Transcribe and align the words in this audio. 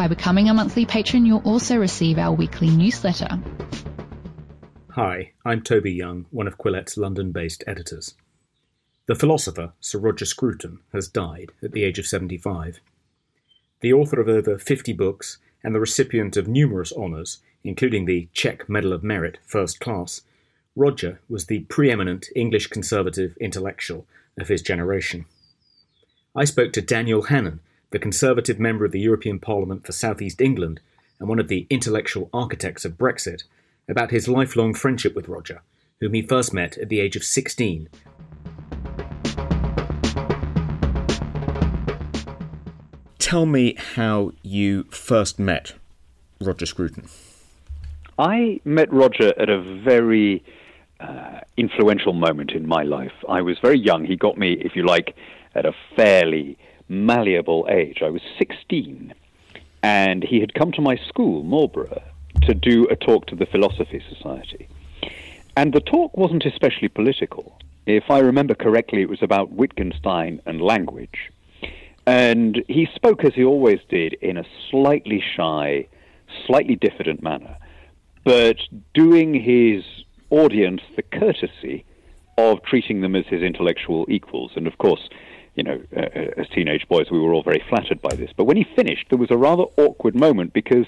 By 0.00 0.08
becoming 0.08 0.48
a 0.48 0.54
monthly 0.54 0.86
patron, 0.86 1.26
you'll 1.26 1.42
also 1.44 1.76
receive 1.76 2.16
our 2.16 2.32
weekly 2.32 2.70
newsletter. 2.70 3.38
Hi, 4.92 5.32
I'm 5.44 5.60
Toby 5.60 5.92
Young, 5.92 6.24
one 6.30 6.46
of 6.46 6.56
Quillette's 6.56 6.96
London 6.96 7.32
based 7.32 7.62
editors. 7.66 8.14
The 9.04 9.14
philosopher 9.14 9.74
Sir 9.78 9.98
Roger 9.98 10.24
Scruton 10.24 10.78
has 10.94 11.06
died 11.06 11.52
at 11.62 11.72
the 11.72 11.84
age 11.84 11.98
of 11.98 12.06
75. 12.06 12.80
The 13.82 13.92
author 13.92 14.18
of 14.22 14.28
over 14.30 14.58
50 14.58 14.94
books 14.94 15.36
and 15.62 15.74
the 15.74 15.80
recipient 15.80 16.38
of 16.38 16.48
numerous 16.48 16.94
honours, 16.94 17.40
including 17.62 18.06
the 18.06 18.30
Czech 18.32 18.70
Medal 18.70 18.94
of 18.94 19.04
Merit 19.04 19.36
First 19.44 19.80
Class, 19.80 20.22
Roger 20.74 21.20
was 21.28 21.44
the 21.44 21.60
preeminent 21.64 22.28
English 22.34 22.68
conservative 22.68 23.36
intellectual 23.38 24.06
of 24.38 24.48
his 24.48 24.62
generation. 24.62 25.26
I 26.34 26.46
spoke 26.46 26.72
to 26.72 26.80
Daniel 26.80 27.24
Hannan, 27.24 27.60
the 27.90 27.98
Conservative 27.98 28.60
member 28.60 28.84
of 28.84 28.92
the 28.92 29.00
European 29.00 29.38
Parliament 29.40 29.84
for 29.84 29.92
South 29.92 30.22
East 30.22 30.40
England 30.40 30.80
and 31.18 31.28
one 31.28 31.40
of 31.40 31.48
the 31.48 31.66
intellectual 31.68 32.30
architects 32.32 32.84
of 32.84 32.96
Brexit, 32.96 33.42
about 33.88 34.10
his 34.10 34.28
lifelong 34.28 34.72
friendship 34.72 35.14
with 35.14 35.28
Roger, 35.28 35.60
whom 36.00 36.14
he 36.14 36.22
first 36.22 36.54
met 36.54 36.78
at 36.78 36.88
the 36.88 37.00
age 37.00 37.16
of 37.16 37.24
16. 37.24 37.88
Tell 43.18 43.44
me 43.44 43.74
how 43.94 44.32
you 44.42 44.84
first 44.84 45.38
met 45.38 45.74
Roger 46.40 46.66
Scruton. 46.66 47.08
I 48.18 48.60
met 48.64 48.92
Roger 48.92 49.38
at 49.38 49.50
a 49.50 49.60
very 49.60 50.44
uh, 51.00 51.40
influential 51.56 52.12
moment 52.12 52.52
in 52.52 52.66
my 52.66 52.82
life. 52.82 53.12
I 53.28 53.42
was 53.42 53.58
very 53.60 53.78
young. 53.78 54.04
He 54.04 54.16
got 54.16 54.38
me, 54.38 54.52
if 54.52 54.76
you 54.76 54.86
like, 54.86 55.16
at 55.54 55.66
a 55.66 55.72
fairly 55.96 56.56
malleable 56.90 57.66
age. 57.70 58.02
I 58.02 58.10
was 58.10 58.20
16, 58.36 59.14
and 59.82 60.22
he 60.22 60.40
had 60.40 60.52
come 60.52 60.72
to 60.72 60.82
my 60.82 60.96
school, 61.08 61.42
Marlborough, 61.44 62.02
to 62.42 62.52
do 62.52 62.86
a 62.88 62.96
talk 62.96 63.26
to 63.26 63.36
the 63.36 63.46
Philosophy 63.46 64.02
Society. 64.12 64.68
And 65.56 65.72
the 65.72 65.80
talk 65.80 66.16
wasn't 66.16 66.44
especially 66.44 66.88
political. 66.88 67.58
If 67.86 68.10
I 68.10 68.18
remember 68.18 68.54
correctly, 68.54 69.02
it 69.02 69.08
was 69.08 69.22
about 69.22 69.52
Wittgenstein 69.52 70.42
and 70.46 70.60
language. 70.60 71.30
And 72.06 72.62
he 72.66 72.88
spoke, 72.94 73.24
as 73.24 73.34
he 73.34 73.44
always 73.44 73.80
did, 73.88 74.14
in 74.14 74.36
a 74.36 74.44
slightly 74.70 75.22
shy, 75.36 75.86
slightly 76.46 76.76
diffident 76.76 77.22
manner, 77.22 77.56
but 78.24 78.56
doing 78.94 79.34
his 79.34 79.84
audience 80.30 80.82
the 80.96 81.02
courtesy 81.02 81.84
of 82.38 82.62
treating 82.62 83.00
them 83.00 83.14
as 83.14 83.26
his 83.26 83.42
intellectual 83.42 84.06
equals. 84.08 84.52
And 84.56 84.66
of 84.66 84.78
course, 84.78 85.08
you 85.60 85.64
know, 85.64 85.82
uh, 85.94 86.00
uh, 86.00 86.40
as 86.40 86.48
teenage 86.48 86.88
boys, 86.88 87.10
we 87.10 87.20
were 87.20 87.34
all 87.34 87.42
very 87.42 87.62
flattered 87.68 88.00
by 88.00 88.14
this. 88.14 88.30
But 88.34 88.44
when 88.44 88.56
he 88.56 88.64
finished, 88.74 89.08
there 89.10 89.18
was 89.18 89.30
a 89.30 89.36
rather 89.36 89.64
awkward 89.76 90.14
moment 90.14 90.54
because 90.54 90.86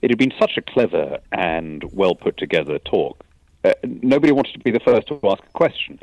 it 0.00 0.10
had 0.10 0.18
been 0.18 0.32
such 0.38 0.56
a 0.56 0.62
clever 0.62 1.18
and 1.32 1.82
well 1.92 2.14
put 2.14 2.36
together 2.36 2.78
talk. 2.78 3.24
Uh, 3.64 3.72
nobody 3.82 4.32
wanted 4.32 4.52
to 4.52 4.60
be 4.60 4.70
the 4.70 4.78
first 4.78 5.08
to 5.08 5.18
ask 5.24 5.42
a 5.42 5.52
question 5.54 5.98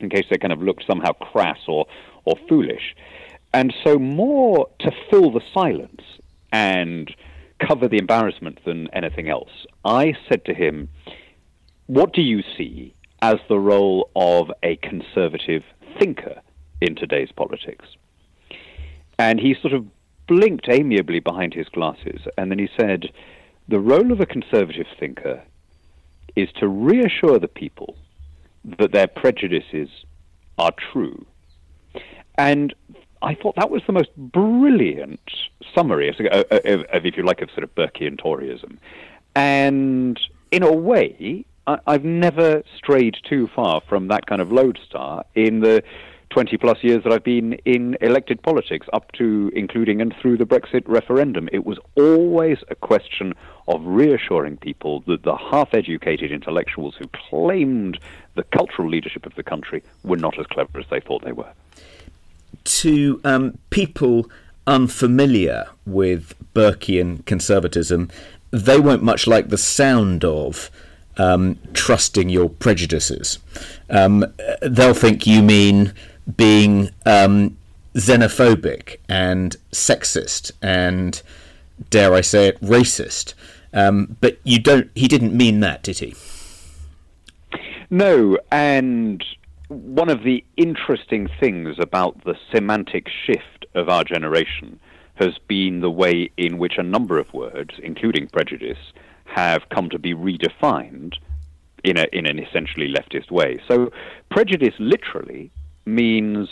in 0.00 0.10
case 0.10 0.24
they 0.30 0.36
kind 0.36 0.52
of 0.52 0.60
looked 0.60 0.84
somehow 0.84 1.12
crass 1.12 1.60
or, 1.68 1.86
or 2.24 2.34
foolish. 2.48 2.96
And 3.52 3.72
so, 3.84 4.00
more 4.00 4.68
to 4.80 4.90
fill 5.08 5.30
the 5.30 5.42
silence 5.52 6.02
and 6.50 7.14
cover 7.60 7.86
the 7.86 7.98
embarrassment 7.98 8.64
than 8.64 8.88
anything 8.92 9.28
else, 9.28 9.64
I 9.84 10.14
said 10.28 10.44
to 10.46 10.54
him, 10.54 10.88
What 11.86 12.12
do 12.12 12.20
you 12.20 12.42
see 12.58 12.94
as 13.22 13.36
the 13.48 13.60
role 13.60 14.10
of 14.16 14.50
a 14.64 14.74
conservative 14.74 15.62
thinker 16.00 16.40
in 16.80 16.94
today's 16.94 17.30
politics. 17.32 17.86
And 19.18 19.38
he 19.40 19.54
sort 19.60 19.74
of 19.74 19.86
blinked 20.26 20.68
amiably 20.68 21.20
behind 21.20 21.54
his 21.54 21.68
glasses, 21.68 22.22
and 22.36 22.50
then 22.50 22.58
he 22.58 22.68
said, 22.78 23.12
The 23.68 23.78
role 23.78 24.12
of 24.12 24.20
a 24.20 24.26
conservative 24.26 24.86
thinker 24.98 25.42
is 26.36 26.48
to 26.58 26.68
reassure 26.68 27.38
the 27.38 27.48
people 27.48 27.96
that 28.78 28.92
their 28.92 29.06
prejudices 29.06 29.88
are 30.58 30.72
true. 30.92 31.26
And 32.36 32.74
I 33.22 33.34
thought 33.34 33.56
that 33.56 33.70
was 33.70 33.82
the 33.86 33.92
most 33.92 34.14
brilliant 34.16 35.20
summary 35.74 36.08
of, 36.08 36.16
of, 36.20 37.04
if 37.04 37.16
you 37.16 37.22
like, 37.22 37.40
of 37.40 37.50
sort 37.50 37.64
of 37.64 37.74
Burkean 37.74 38.20
Toryism. 38.20 38.78
And 39.34 40.18
in 40.50 40.62
a 40.62 40.72
way, 40.72 41.44
I, 41.66 41.78
I've 41.86 42.04
never 42.04 42.62
strayed 42.76 43.16
too 43.28 43.48
far 43.54 43.80
from 43.88 44.08
that 44.08 44.26
kind 44.26 44.40
of 44.40 44.52
lodestar 44.52 45.24
in 45.34 45.60
the 45.60 45.82
20 46.34 46.56
plus 46.56 46.82
years 46.82 47.04
that 47.04 47.12
I've 47.12 47.22
been 47.22 47.52
in 47.64 47.96
elected 48.00 48.42
politics, 48.42 48.88
up 48.92 49.12
to, 49.12 49.52
including, 49.54 50.00
and 50.00 50.12
through 50.20 50.36
the 50.36 50.44
Brexit 50.44 50.82
referendum. 50.86 51.48
It 51.52 51.64
was 51.64 51.78
always 51.94 52.58
a 52.70 52.74
question 52.74 53.34
of 53.68 53.80
reassuring 53.86 54.56
people 54.56 55.04
that 55.06 55.22
the 55.22 55.36
half 55.36 55.72
educated 55.74 56.32
intellectuals 56.32 56.96
who 56.96 57.06
claimed 57.30 58.00
the 58.34 58.42
cultural 58.42 58.90
leadership 58.90 59.26
of 59.26 59.34
the 59.36 59.44
country 59.44 59.84
were 60.02 60.16
not 60.16 60.36
as 60.36 60.46
clever 60.48 60.80
as 60.80 60.86
they 60.90 60.98
thought 60.98 61.24
they 61.24 61.30
were. 61.30 61.52
To 62.64 63.20
um, 63.22 63.56
people 63.70 64.28
unfamiliar 64.66 65.68
with 65.86 66.34
Burkean 66.52 67.24
conservatism, 67.26 68.10
they 68.50 68.80
won't 68.80 69.04
much 69.04 69.28
like 69.28 69.50
the 69.50 69.58
sound 69.58 70.24
of 70.24 70.68
um, 71.16 71.58
trusting 71.74 72.28
your 72.28 72.48
prejudices. 72.48 73.38
Um, 73.88 74.26
they'll 74.62 74.94
think 74.94 75.28
you 75.28 75.40
mean 75.44 75.94
being 76.36 76.90
um, 77.04 77.56
xenophobic 77.94 78.96
and 79.08 79.56
sexist 79.72 80.52
and 80.62 81.22
dare 81.90 82.14
I 82.14 82.20
say 82.20 82.48
it 82.48 82.60
racist. 82.60 83.34
Um, 83.72 84.16
but 84.20 84.38
you 84.44 84.60
don't. 84.60 84.90
He 84.94 85.08
didn't 85.08 85.36
mean 85.36 85.60
that, 85.60 85.82
did 85.82 85.98
he? 85.98 86.14
No, 87.90 88.38
and 88.50 89.24
one 89.68 90.08
of 90.08 90.22
the 90.22 90.44
interesting 90.56 91.28
things 91.40 91.76
about 91.78 92.24
the 92.24 92.36
semantic 92.52 93.08
shift 93.08 93.66
of 93.74 93.88
our 93.88 94.04
generation 94.04 94.78
has 95.16 95.38
been 95.48 95.80
the 95.80 95.90
way 95.90 96.30
in 96.36 96.58
which 96.58 96.74
a 96.78 96.82
number 96.82 97.18
of 97.18 97.32
words, 97.32 97.74
including 97.82 98.28
prejudice, 98.28 98.92
have 99.24 99.68
come 99.70 99.88
to 99.90 99.98
be 99.98 100.14
redefined 100.14 101.14
in, 101.82 101.96
a, 101.96 102.06
in 102.12 102.26
an 102.26 102.38
essentially 102.38 102.92
leftist 102.92 103.30
way. 103.30 103.60
So, 103.68 103.92
prejudice 104.30 104.74
literally 104.78 105.50
means 105.86 106.48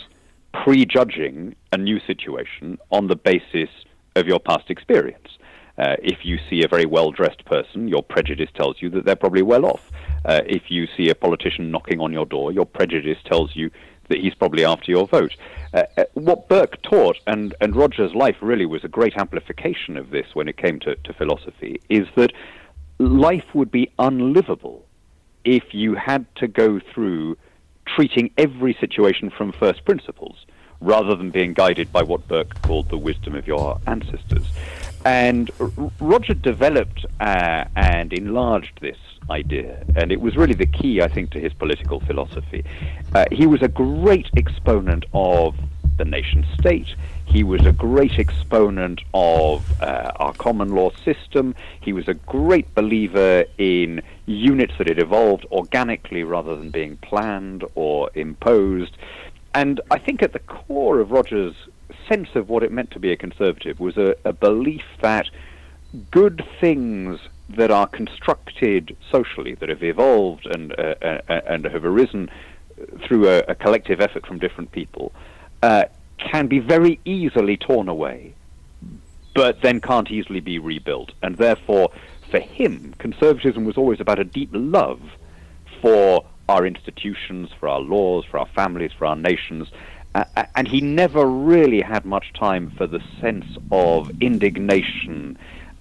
prejudging 0.53 1.55
a 1.71 1.77
new 1.77 1.99
situation 2.01 2.77
on 2.91 3.07
the 3.07 3.15
basis 3.15 3.69
of 4.15 4.27
your 4.27 4.39
past 4.39 4.69
experience. 4.69 5.37
Uh, 5.77 5.95
if 6.03 6.23
you 6.23 6.37
see 6.49 6.63
a 6.63 6.67
very 6.67 6.85
well 6.85 7.11
dressed 7.11 7.43
person, 7.45 7.87
your 7.87 8.03
prejudice 8.03 8.49
tells 8.55 8.81
you 8.81 8.89
that 8.91 9.05
they're 9.05 9.15
probably 9.15 9.41
well 9.41 9.65
off. 9.65 9.91
Uh, 10.23 10.41
if 10.45 10.69
you 10.69 10.87
see 10.95 11.09
a 11.09 11.15
politician 11.15 11.71
knocking 11.71 11.99
on 11.99 12.13
your 12.13 12.25
door, 12.25 12.51
your 12.51 12.65
prejudice 12.65 13.17
tells 13.25 13.55
you 13.55 13.71
that 14.09 14.19
he's 14.19 14.35
probably 14.35 14.63
after 14.63 14.91
your 14.91 15.07
vote. 15.07 15.35
Uh, 15.73 15.83
uh 15.97 16.03
what 16.13 16.47
Burke 16.47 16.79
taught, 16.83 17.17
and, 17.25 17.55
and 17.59 17.75
Roger's 17.75 18.13
life 18.13 18.35
really 18.41 18.67
was 18.67 18.83
a 18.83 18.87
great 18.87 19.17
amplification 19.17 19.97
of 19.97 20.11
this 20.11 20.27
when 20.33 20.47
it 20.47 20.57
came 20.57 20.79
to, 20.81 20.95
to 20.95 21.13
philosophy, 21.13 21.81
is 21.89 22.07
that 22.15 22.31
life 22.99 23.55
would 23.55 23.71
be 23.71 23.91
unlivable 23.97 24.85
if 25.43 25.73
you 25.73 25.95
had 25.95 26.25
to 26.35 26.47
go 26.47 26.79
through 26.93 27.35
treating 27.85 28.31
every 28.37 28.75
situation 28.79 29.29
from 29.29 29.51
first 29.51 29.85
principles 29.85 30.45
rather 30.81 31.15
than 31.15 31.31
being 31.31 31.53
guided 31.53 31.91
by 31.91 32.03
what 32.03 32.27
Burke 32.27 32.61
called 32.61 32.89
the 32.89 32.97
wisdom 32.97 33.35
of 33.35 33.47
your 33.47 33.79
ancestors. 33.87 34.45
And 35.05 35.49
Roger 35.99 36.33
developed 36.33 37.05
uh, 37.19 37.65
and 37.75 38.13
enlarged 38.13 38.79
this 38.81 38.97
idea, 39.29 39.83
and 39.95 40.11
it 40.11 40.19
was 40.19 40.35
really 40.35 40.53
the 40.53 40.65
key, 40.65 41.01
I 41.01 41.07
think, 41.07 41.31
to 41.31 41.39
his 41.39 41.53
political 41.53 41.99
philosophy. 42.01 42.63
Uh, 43.13 43.25
he 43.31 43.45
was 43.45 43.61
a 43.61 43.67
great 43.67 44.29
exponent 44.37 45.05
of 45.13 45.55
the 45.97 46.05
nation 46.05 46.45
state. 46.59 46.95
He 47.25 47.43
was 47.43 47.65
a 47.65 47.71
great 47.71 48.19
exponent 48.19 49.01
of 49.13 49.81
uh, 49.81 50.11
our 50.17 50.33
common 50.33 50.69
law 50.69 50.91
system. 51.03 51.55
He 51.81 51.93
was 51.93 52.07
a 52.07 52.13
great 52.13 52.73
believer 52.75 53.45
in 53.57 54.01
units 54.25 54.73
that 54.77 54.87
had 54.87 54.99
evolved 54.99 55.45
organically 55.51 56.23
rather 56.23 56.55
than 56.55 56.69
being 56.69 56.97
planned 56.97 57.63
or 57.75 58.09
imposed. 58.15 58.97
And 59.53 59.81
I 59.91 59.99
think 59.99 60.23
at 60.23 60.33
the 60.33 60.39
core 60.39 60.99
of 60.99 61.11
Roger's 61.11 61.55
sense 62.07 62.29
of 62.35 62.49
what 62.49 62.63
it 62.63 62.71
meant 62.71 62.91
to 62.91 62.99
be 62.99 63.11
a 63.11 63.17
conservative 63.17 63.79
was 63.79 63.97
a, 63.97 64.15
a 64.25 64.33
belief 64.33 64.83
that 65.01 65.29
good 66.11 66.43
things 66.59 67.19
that 67.49 67.71
are 67.71 67.87
constructed 67.87 68.95
socially, 69.11 69.53
that 69.55 69.69
have 69.69 69.83
evolved 69.83 70.45
and 70.47 70.73
uh, 70.79 70.95
uh, 71.01 71.41
and 71.47 71.65
have 71.65 71.85
arisen 71.85 72.29
through 73.05 73.29
a, 73.29 73.39
a, 73.47 73.55
collective 73.55 74.01
effort 74.01 74.25
from 74.25 74.39
different 74.39 74.71
people, 74.71 75.13
uh, 75.63 75.85
can 76.17 76.47
be 76.47 76.59
very 76.59 76.99
easily 77.05 77.55
torn 77.55 77.87
away, 77.87 78.33
but 79.33 79.61
then 79.61 79.79
can't 79.79 80.11
easily 80.11 80.41
be 80.41 80.59
rebuilt. 80.59 81.13
And 81.21 81.37
therefore, 81.37 81.89
for 82.29 82.39
him, 82.39 82.93
conservatism 82.97 83.63
was 83.63 83.77
always 83.77 84.01
about 84.01 84.19
a 84.19 84.25
deep 84.25 84.49
love 84.51 84.99
for 85.81 86.25
our 86.49 86.65
institutions, 86.65 87.49
for 87.57 87.69
our 87.69 87.79
laws, 87.79 88.25
for 88.25 88.39
our 88.39 88.45
families, 88.47 88.91
for 88.91 89.05
our 89.05 89.15
nations. 89.15 89.69
Uh, 90.13 90.25
and 90.53 90.67
he 90.67 90.81
never 90.81 91.25
really 91.25 91.79
had 91.79 92.03
much 92.03 92.33
time 92.33 92.69
for 92.71 92.85
the 92.85 93.01
sense 93.21 93.57
of 93.71 94.11
indignation 94.21 95.37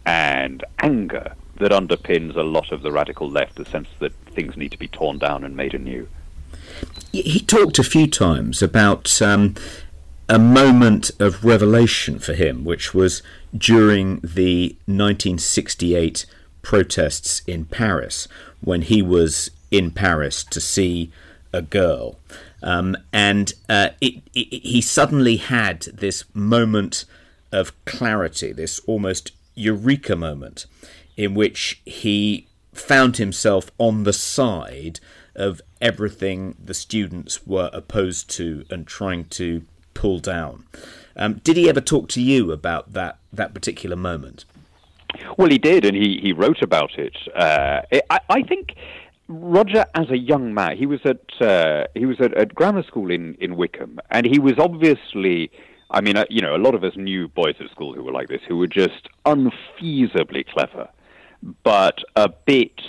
and 0.06 0.62
anger 0.78 1.35
that 1.56 1.73
underpins 1.73 2.37
a 2.37 2.43
lot 2.43 2.70
of 2.70 2.82
the 2.82 2.93
radical 2.93 3.28
left, 3.28 3.56
the 3.56 3.64
sense 3.64 3.88
that 3.99 4.14
things 4.26 4.56
need 4.56 4.70
to 4.70 4.78
be 4.78 4.87
torn 4.87 5.19
down 5.19 5.43
and 5.43 5.56
made 5.56 5.75
anew. 5.75 6.06
He 7.12 7.40
talked 7.40 7.79
a 7.79 7.84
few 7.84 8.06
times 8.06 8.62
about 8.62 9.20
um, 9.20 9.55
a 10.29 10.38
moment 10.38 11.11
of 11.20 11.44
revelation 11.44 12.19
for 12.19 12.32
him, 12.32 12.64
which 12.64 12.94
was 12.94 13.23
during 13.56 14.20
the 14.20 14.76
1968 14.87 16.25
protests 16.62 17.43
in 17.46 17.67
Paris, 17.67 18.29
when 18.61 18.82
he 18.82 19.02
was 19.02 19.50
in 19.70 19.90
Paris 19.90 20.43
to 20.44 20.61
see 20.61 21.11
a 21.52 21.61
girl. 21.61 22.19
Um, 22.62 22.96
and 23.12 23.52
uh, 23.69 23.90
it, 24.00 24.23
it, 24.35 24.62
he 24.62 24.81
suddenly 24.81 25.37
had 25.37 25.82
this 25.82 26.25
moment 26.32 27.05
of 27.50 27.73
clarity, 27.85 28.52
this 28.52 28.78
almost 28.87 29.32
eureka 29.55 30.17
moment, 30.17 30.67
in 31.17 31.35
which 31.35 31.81
he 31.85 32.46
found 32.73 33.19
himself 33.19 33.70
on 33.78 34.05
the 34.05 34.12
side 34.12 35.00
of 35.34 35.61
everything 35.81 36.56
the 36.62 36.75
students 36.75 37.46
were 37.46 37.70
opposed 37.73 38.31
to 38.31 38.64
and 38.70 38.87
trying 38.87 39.25
to 39.26 39.64
pull 39.94 40.19
down. 40.19 40.64
Um, 41.17 41.40
did 41.44 41.56
he 41.56 41.69
ever 41.69 41.81
talk 41.81 42.08
to 42.11 42.23
you 42.23 42.52
about 42.52 42.93
that 42.93 43.19
that 43.32 43.55
particular 43.55 43.96
moment? 43.96 44.44
Well, 45.37 45.50
he 45.50 45.58
did, 45.58 45.84
and 45.84 45.96
he, 45.96 46.19
he 46.23 46.32
wrote 46.32 46.62
about 46.62 46.99
it. 46.99 47.17
Uh, 47.34 47.82
I, 48.11 48.20
I 48.29 48.43
think 48.43 48.75
Roger, 49.29 49.84
as 49.94 50.11
a 50.11 50.17
young 50.17 50.55
man, 50.55 50.76
he 50.76 50.87
was 50.87 51.00
at 51.05 51.20
uh, 51.40 51.87
he 51.94 52.06
was 52.06 52.20
at, 52.20 52.35
at, 52.35 52.55
grammar 52.55 52.82
school 52.85 53.11
in, 53.11 53.35
in 53.40 53.56
Wycombe, 53.56 53.99
and 54.11 54.26
he 54.26 54.38
was 54.38 54.55
obviously. 54.58 55.50
I 55.94 56.00
mean, 56.00 56.17
uh, 56.17 56.25
you 56.31 56.40
know, 56.40 56.56
a 56.56 56.62
lot 56.62 56.75
of 56.75 56.85
us 56.85 56.96
knew 56.96 57.28
boys 57.28 57.56
at 57.61 57.70
school 57.70 57.93
who 57.93 58.02
were 58.02 58.12
like 58.12 58.28
this, 58.28 58.40
who 58.49 58.56
were 58.56 58.67
just 58.67 59.11
unfeasibly 59.26 60.46
clever, 60.46 60.88
but 61.64 61.99
a 62.17 62.31
bit, 62.31 62.81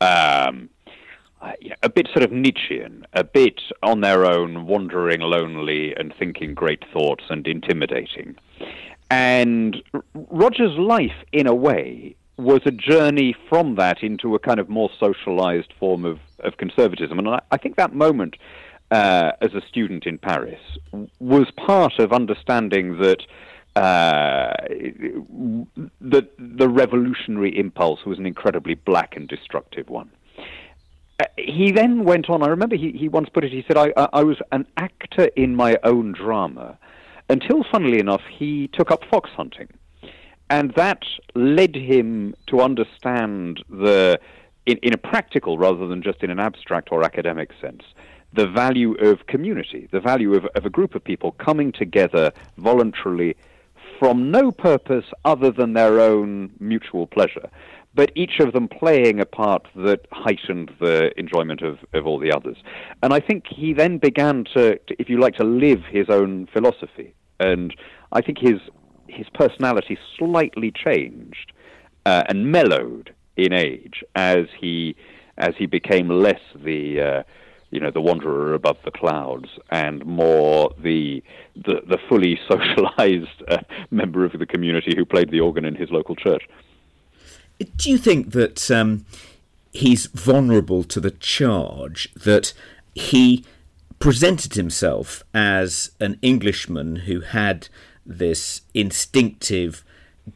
um, 0.00 0.70
uh, 1.44 1.52
a 1.82 1.88
bit 1.88 2.08
sort 2.08 2.22
of 2.22 2.32
Nietzschean, 2.32 3.06
a 3.12 3.24
bit 3.24 3.60
on 3.82 4.00
their 4.00 4.24
own, 4.24 4.66
wandering 4.66 5.20
lonely 5.20 5.94
and 5.94 6.14
thinking 6.18 6.54
great 6.54 6.84
thoughts 6.92 7.24
and 7.28 7.46
intimidating. 7.46 8.36
And 9.10 9.82
Roger's 10.14 10.78
life, 10.78 11.16
in 11.32 11.46
a 11.46 11.54
way, 11.54 12.16
was 12.36 12.62
a 12.64 12.70
journey 12.70 13.36
from 13.48 13.76
that 13.76 14.02
into 14.02 14.34
a 14.34 14.38
kind 14.38 14.58
of 14.58 14.68
more 14.68 14.90
socialized 14.98 15.72
form 15.78 16.04
of, 16.04 16.18
of 16.40 16.56
conservatism. 16.56 17.18
And 17.18 17.28
I, 17.28 17.40
I 17.50 17.56
think 17.56 17.76
that 17.76 17.94
moment 17.94 18.36
uh, 18.90 19.32
as 19.40 19.54
a 19.54 19.60
student 19.68 20.06
in 20.06 20.18
Paris 20.18 20.60
was 21.20 21.50
part 21.52 21.98
of 21.98 22.12
understanding 22.12 22.98
that 22.98 23.22
uh, 23.76 24.54
the, 26.00 26.28
the 26.38 26.68
revolutionary 26.68 27.56
impulse 27.58 28.04
was 28.04 28.18
an 28.18 28.26
incredibly 28.26 28.74
black 28.74 29.16
and 29.16 29.28
destructive 29.28 29.88
one. 29.88 30.10
Uh, 31.20 31.26
he 31.36 31.70
then 31.70 32.04
went 32.04 32.28
on. 32.28 32.42
I 32.42 32.48
remember 32.48 32.76
he, 32.76 32.92
he 32.92 33.08
once 33.08 33.28
put 33.28 33.44
it. 33.44 33.52
He 33.52 33.64
said, 33.66 33.76
I, 33.76 33.92
I 34.12 34.24
was 34.24 34.38
an 34.52 34.66
actor 34.76 35.26
in 35.36 35.54
my 35.54 35.78
own 35.84 36.12
drama 36.12 36.78
until, 37.28 37.64
funnily 37.70 38.00
enough, 38.00 38.22
he 38.30 38.68
took 38.68 38.90
up 38.90 39.04
fox 39.10 39.30
hunting 39.30 39.68
and 40.50 40.72
that 40.76 41.02
led 41.34 41.74
him 41.74 42.34
to 42.46 42.60
understand 42.60 43.62
the, 43.68 44.20
in, 44.66 44.78
in 44.82 44.92
a 44.92 44.98
practical 44.98 45.58
rather 45.58 45.86
than 45.86 46.02
just 46.02 46.22
in 46.22 46.30
an 46.30 46.38
abstract 46.38 46.90
or 46.92 47.02
academic 47.02 47.50
sense, 47.60 47.82
the 48.32 48.46
value 48.46 48.94
of 48.94 49.26
community, 49.26 49.88
the 49.90 50.00
value 50.00 50.34
of, 50.34 50.44
of 50.54 50.66
a 50.66 50.70
group 50.70 50.94
of 50.94 51.02
people 51.02 51.32
coming 51.32 51.72
together 51.72 52.32
voluntarily 52.58 53.36
from 53.98 54.30
no 54.30 54.50
purpose 54.50 55.04
other 55.24 55.50
than 55.50 55.72
their 55.72 56.00
own 56.00 56.50
mutual 56.58 57.06
pleasure, 57.06 57.48
but 57.94 58.10
each 58.14 58.40
of 58.40 58.52
them 58.52 58.68
playing 58.68 59.20
a 59.20 59.26
part 59.26 59.66
that 59.76 60.00
heightened 60.10 60.72
the 60.80 61.10
enjoyment 61.18 61.62
of, 61.62 61.78
of 61.92 62.06
all 62.06 62.18
the 62.18 62.32
others. 62.32 62.56
And 63.02 63.12
I 63.12 63.20
think 63.20 63.44
he 63.48 63.72
then 63.72 63.98
began 63.98 64.44
to, 64.54 64.76
to, 64.78 64.96
if 64.98 65.08
you 65.08 65.20
like, 65.20 65.34
to 65.36 65.44
live 65.44 65.82
his 65.90 66.06
own 66.08 66.48
philosophy. 66.52 67.14
And 67.40 67.74
I 68.12 68.20
think 68.20 68.38
his 68.38 68.60
his 69.06 69.26
personality 69.34 69.96
slightly 70.18 70.72
changed 70.72 71.52
uh, 72.06 72.24
and 72.28 72.50
mellowed 72.50 73.14
in 73.36 73.52
age 73.52 74.02
as 74.14 74.46
he 74.58 74.96
as 75.38 75.54
he 75.58 75.66
became 75.66 76.08
less 76.08 76.40
the 76.64 77.00
uh, 77.00 77.22
you 77.70 77.80
know 77.80 77.90
the 77.90 78.00
wanderer 78.00 78.54
above 78.54 78.76
the 78.84 78.90
clouds 78.90 79.48
and 79.70 80.04
more 80.04 80.72
the 80.82 81.22
the, 81.56 81.80
the 81.88 81.98
fully 82.08 82.38
socialized 82.48 83.42
uh, 83.48 83.58
member 83.90 84.24
of 84.24 84.32
the 84.38 84.46
community 84.46 84.94
who 84.96 85.04
played 85.04 85.30
the 85.30 85.40
organ 85.40 85.64
in 85.64 85.74
his 85.74 85.90
local 85.90 86.16
church. 86.16 86.44
Do 87.58 87.90
you 87.90 87.98
think 87.98 88.32
that 88.32 88.70
um, 88.70 89.06
he's 89.72 90.06
vulnerable 90.06 90.84
to 90.84 91.00
the 91.00 91.10
charge 91.10 92.12
that 92.14 92.52
he 92.94 93.44
presented 93.98 94.54
himself 94.54 95.24
as 95.32 95.92
an 96.00 96.18
Englishman 96.20 96.96
who 96.96 97.20
had 97.20 97.68
this 98.04 98.62
instinctive, 98.74 99.84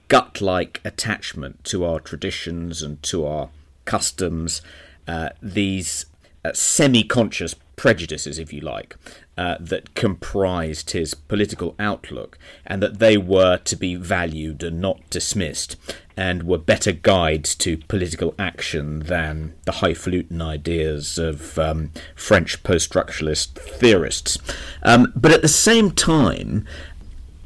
gut 0.08 0.40
like 0.40 0.80
attachment 0.84 1.64
to 1.64 1.84
our 1.84 2.00
traditions 2.00 2.82
and 2.82 3.02
to 3.02 3.26
our 3.26 3.50
customs, 3.84 4.62
uh, 5.06 5.30
these 5.42 6.06
uh, 6.44 6.52
semi 6.52 7.02
conscious 7.02 7.54
prejudices, 7.78 8.38
if 8.38 8.52
you 8.52 8.60
like, 8.60 8.96
uh, 9.38 9.56
that 9.60 9.94
comprised 9.94 10.90
his 10.90 11.14
political 11.14 11.74
outlook, 11.78 12.36
and 12.66 12.82
that 12.82 12.98
they 12.98 13.16
were 13.16 13.56
to 13.56 13.76
be 13.76 13.94
valued 13.94 14.62
and 14.62 14.80
not 14.80 15.08
dismissed, 15.08 15.76
and 16.16 16.42
were 16.42 16.58
better 16.58 16.92
guides 16.92 17.54
to 17.54 17.78
political 17.78 18.34
action 18.38 18.98
than 19.00 19.54
the 19.64 19.72
highfalutin 19.72 20.42
ideas 20.42 21.18
of 21.18 21.58
um, 21.58 21.90
French 22.14 22.62
post 22.64 22.92
structuralist 22.92 23.52
theorists. 23.52 24.36
Um, 24.82 25.12
but 25.16 25.30
at 25.30 25.42
the 25.42 25.48
same 25.48 25.92
time, 25.92 26.66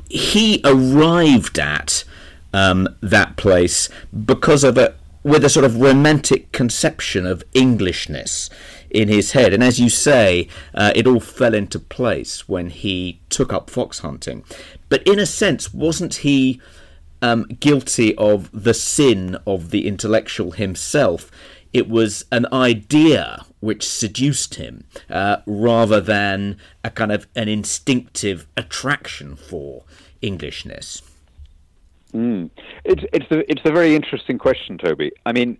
he 0.09 0.61
arrived 0.65 1.59
at 1.59 2.05
um, 2.55 2.89
that 3.03 3.37
place 3.37 3.89
because 4.27 4.65
of 4.65 4.77
a 4.77 4.95
with 5.25 5.45
a 5.45 5.49
sort 5.49 5.65
of 5.65 5.81
romantic 5.81 6.51
conception 6.51 7.27
of 7.27 7.45
Englishness 7.55 8.51
in 8.93 9.09
his 9.09 9.33
head. 9.33 9.53
And 9.53 9.65
as 9.65 9.81
you 9.81 9.89
say, 9.89 10.49
uh, 10.75 10.93
it 10.95 11.07
all 11.07 11.21
fell 11.21 11.55
into 11.55 11.79
place 11.79 12.49
when 12.49 12.71
he 12.71 13.21
took 13.29 13.53
up 13.53 13.71
fox 13.71 14.01
hunting. 14.01 14.45
But 14.89 15.03
in 15.07 15.19
a 15.19 15.27
sense, 15.27 15.73
wasn't 15.73 16.17
he 16.17 16.61
um, 17.23 17.45
guilty 17.45 18.15
of 18.17 18.51
the 18.53 18.75
sin 18.75 19.37
of 19.47 19.71
the 19.71 19.89
intellectual 19.89 20.53
himself? 20.53 21.31
It 21.73 21.89
was 21.89 22.27
an 22.31 22.47
idea 22.53 23.47
which 23.61 23.89
seduced 23.89 24.57
him 24.57 24.85
uh, 25.09 25.39
rather 25.47 26.01
than 26.01 26.59
a 26.85 26.91
kind 26.91 27.11
of 27.11 27.27
an 27.35 27.49
instinctive 27.49 28.47
attraction 28.57 29.37
for 29.37 29.85
Englishness? 30.21 31.01
Mm. 32.13 32.51
It's 32.85 33.03
it's 33.13 33.31
a 33.31 33.51
it's 33.51 33.63
a 33.65 33.73
very 33.73 33.97
interesting 33.97 34.37
question, 34.37 34.77
Toby. 34.77 35.13
I 35.25 35.33
mean, 35.33 35.57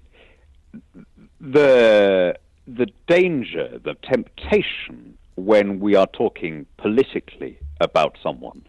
the 1.41 2.37
the 2.67 2.87
danger, 3.07 3.79
the 3.83 3.95
temptation 4.03 5.17
when 5.37 5.81
we 5.81 5.95
are 5.97 6.07
talking 6.07 6.67
politically 6.77 7.59
about 7.81 8.17
someone 8.23 8.63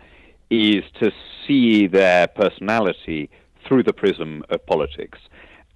is 0.49 0.83
to 1.01 1.11
see 1.45 1.87
their 1.87 2.27
personality 2.27 3.29
through 3.67 3.83
the 3.83 3.93
prism 3.93 4.43
of 4.49 4.65
politics. 4.65 5.19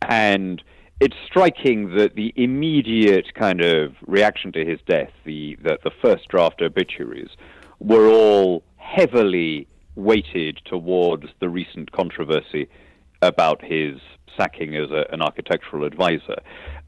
And 0.02 0.64
it's 1.00 1.16
striking 1.26 1.96
that 1.96 2.16
the 2.16 2.34
immediate 2.36 3.34
kind 3.36 3.62
of 3.62 3.94
reaction 4.06 4.52
to 4.54 4.66
his 4.66 4.80
death, 4.88 5.12
the, 5.26 5.58
the, 5.62 5.78
the 5.84 5.92
first 6.02 6.28
draft 6.28 6.62
obituaries, 6.62 7.30
were 7.80 8.08
all 8.08 8.64
heavily 8.78 9.68
weighted 9.96 10.60
towards 10.66 11.26
the 11.40 11.50
recent 11.50 11.92
controversy 11.92 12.68
about 13.22 13.64
his 13.64 14.00
sacking 14.38 14.76
as 14.76 14.92
a, 14.92 15.06
an 15.12 15.22
architectural 15.22 15.84
advisor. 15.84 16.38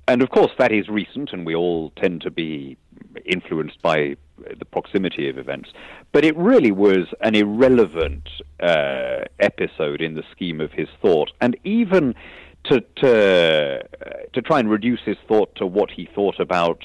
And 0.10 0.24
of 0.24 0.32
course, 0.32 0.52
that 0.58 0.72
is 0.72 0.90
recent, 0.90 1.34
and 1.34 1.46
we 1.46 1.54
all 1.54 1.92
tend 1.92 2.22
to 2.22 2.32
be 2.32 2.78
influenced 3.26 3.80
by 3.84 4.16
the 4.58 4.66
proximity 4.66 5.30
of 5.30 5.38
events. 5.38 5.70
But 6.12 6.26
it 6.26 6.36
really 6.36 6.72
was 6.72 7.06
an 7.22 7.36
irrelevant 7.36 8.28
uh, 8.60 9.26
episode 9.40 10.02
in 10.02 10.16
the 10.16 10.24
scheme 10.32 10.62
of 10.62 10.72
his 10.72 10.88
thought. 11.00 11.30
And 11.42 11.56
even 11.64 12.16
to 12.64 12.82
to 12.96 13.82
uh, 13.84 14.10
to 14.34 14.42
try 14.42 14.60
and 14.60 14.68
reduce 14.68 15.02
his 15.06 15.18
thought 15.28 15.54
to 15.58 15.68
what 15.68 15.92
he 15.92 16.10
thought 16.16 16.40
about 16.40 16.84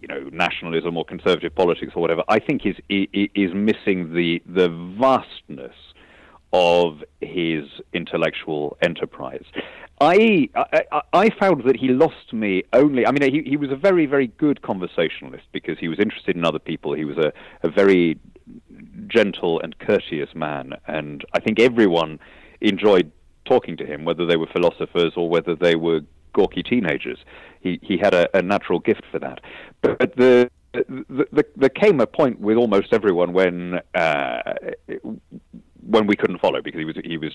you 0.00 0.06
know 0.06 0.28
nationalism 0.30 0.96
or 0.96 1.04
conservative 1.04 1.56
politics 1.56 1.94
or 1.96 2.00
whatever, 2.00 2.22
I 2.28 2.38
think 2.38 2.64
is 2.64 2.76
is 2.88 3.52
missing 3.52 4.14
the 4.14 4.40
the 4.46 4.68
vastness 4.96 5.74
of 6.52 7.02
his 7.20 7.64
intellectual 7.92 8.76
enterprise. 8.82 9.44
I, 10.00 10.48
I, 10.54 11.02
I 11.12 11.30
found 11.30 11.64
that 11.64 11.76
he 11.76 11.88
lost 11.88 12.32
me 12.32 12.62
only. 12.72 13.06
I 13.06 13.10
mean, 13.10 13.32
he 13.32 13.42
he 13.48 13.56
was 13.56 13.70
a 13.70 13.76
very 13.76 14.06
very 14.06 14.28
good 14.28 14.62
conversationalist 14.62 15.44
because 15.52 15.78
he 15.78 15.88
was 15.88 15.98
interested 15.98 16.36
in 16.36 16.44
other 16.44 16.60
people. 16.60 16.94
He 16.94 17.04
was 17.04 17.18
a 17.18 17.32
a 17.62 17.70
very 17.70 18.18
gentle 19.08 19.60
and 19.60 19.78
courteous 19.78 20.34
man, 20.34 20.74
and 20.86 21.24
I 21.32 21.40
think 21.40 21.58
everyone 21.58 22.20
enjoyed 22.60 23.10
talking 23.44 23.76
to 23.78 23.86
him, 23.86 24.04
whether 24.04 24.24
they 24.24 24.36
were 24.36 24.46
philosophers 24.46 25.14
or 25.16 25.28
whether 25.28 25.56
they 25.56 25.74
were 25.74 26.00
gawky 26.32 26.62
teenagers. 26.62 27.18
He 27.60 27.80
he 27.82 27.98
had 27.98 28.14
a, 28.14 28.28
a 28.36 28.42
natural 28.42 28.78
gift 28.78 29.02
for 29.10 29.18
that. 29.18 29.40
But 29.82 30.14
the 30.16 30.50
the, 30.72 31.26
the, 31.32 31.44
there 31.56 31.68
came 31.70 32.00
a 32.00 32.06
point 32.06 32.40
with 32.40 32.56
almost 32.56 32.92
everyone 32.92 33.32
when 33.32 33.80
uh, 33.94 34.54
when 35.88 36.06
we 36.06 36.16
couldn't 36.16 36.40
follow 36.40 36.60
because 36.60 36.78
he 36.78 36.84
was 36.84 36.96
he 37.04 37.18
was 37.18 37.32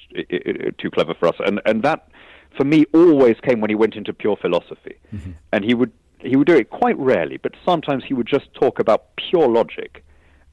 too 0.77 0.91
clever 0.91 1.13
for 1.13 1.27
us, 1.27 1.35
and 1.45 1.61
and 1.65 1.83
that 1.83 2.07
for 2.55 2.63
me 2.63 2.85
always 2.93 3.35
came 3.41 3.61
when 3.61 3.69
he 3.69 3.75
went 3.75 3.95
into 3.95 4.13
pure 4.13 4.37
philosophy, 4.37 4.95
mm-hmm. 5.13 5.31
and 5.51 5.65
he 5.65 5.73
would 5.73 5.91
he 6.19 6.35
would 6.35 6.47
do 6.47 6.55
it 6.55 6.69
quite 6.69 6.97
rarely, 6.97 7.37
but 7.37 7.53
sometimes 7.65 8.03
he 8.03 8.13
would 8.13 8.27
just 8.27 8.53
talk 8.53 8.79
about 8.79 9.15
pure 9.15 9.47
logic 9.47 10.03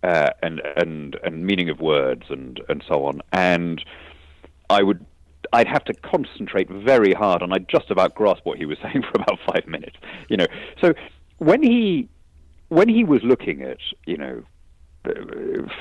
uh, 0.03 0.31
and 0.43 0.61
and 0.77 1.17
and 1.23 1.47
meaning 1.47 1.69
of 1.69 1.81
words 1.81 2.25
and 2.31 2.61
and 2.69 2.83
so 2.89 3.05
on, 3.05 3.21
and 3.33 3.85
I 4.69 4.83
would 4.83 5.05
I'd 5.53 5.69
have 5.69 5.85
to 5.85 5.95
concentrate 5.95 6.69
very 6.71 7.13
hard, 7.13 7.43
and 7.43 7.53
I'd 7.53 7.69
just 7.69 7.91
about 7.91 8.15
grasp 8.15 8.45
what 8.45 8.59
he 8.59 8.67
was 8.67 8.79
saying 8.83 9.03
for 9.03 9.23
about 9.23 9.39
five 9.53 9.67
minutes. 9.67 9.97
You 10.29 10.39
know, 10.39 10.47
so 10.81 10.95
when 11.39 11.63
he 11.63 12.09
when 12.69 12.89
he 12.89 13.05
was 13.05 13.23
looking 13.23 13.63
at 13.63 13.79
you 14.07 14.17
know 14.17 14.43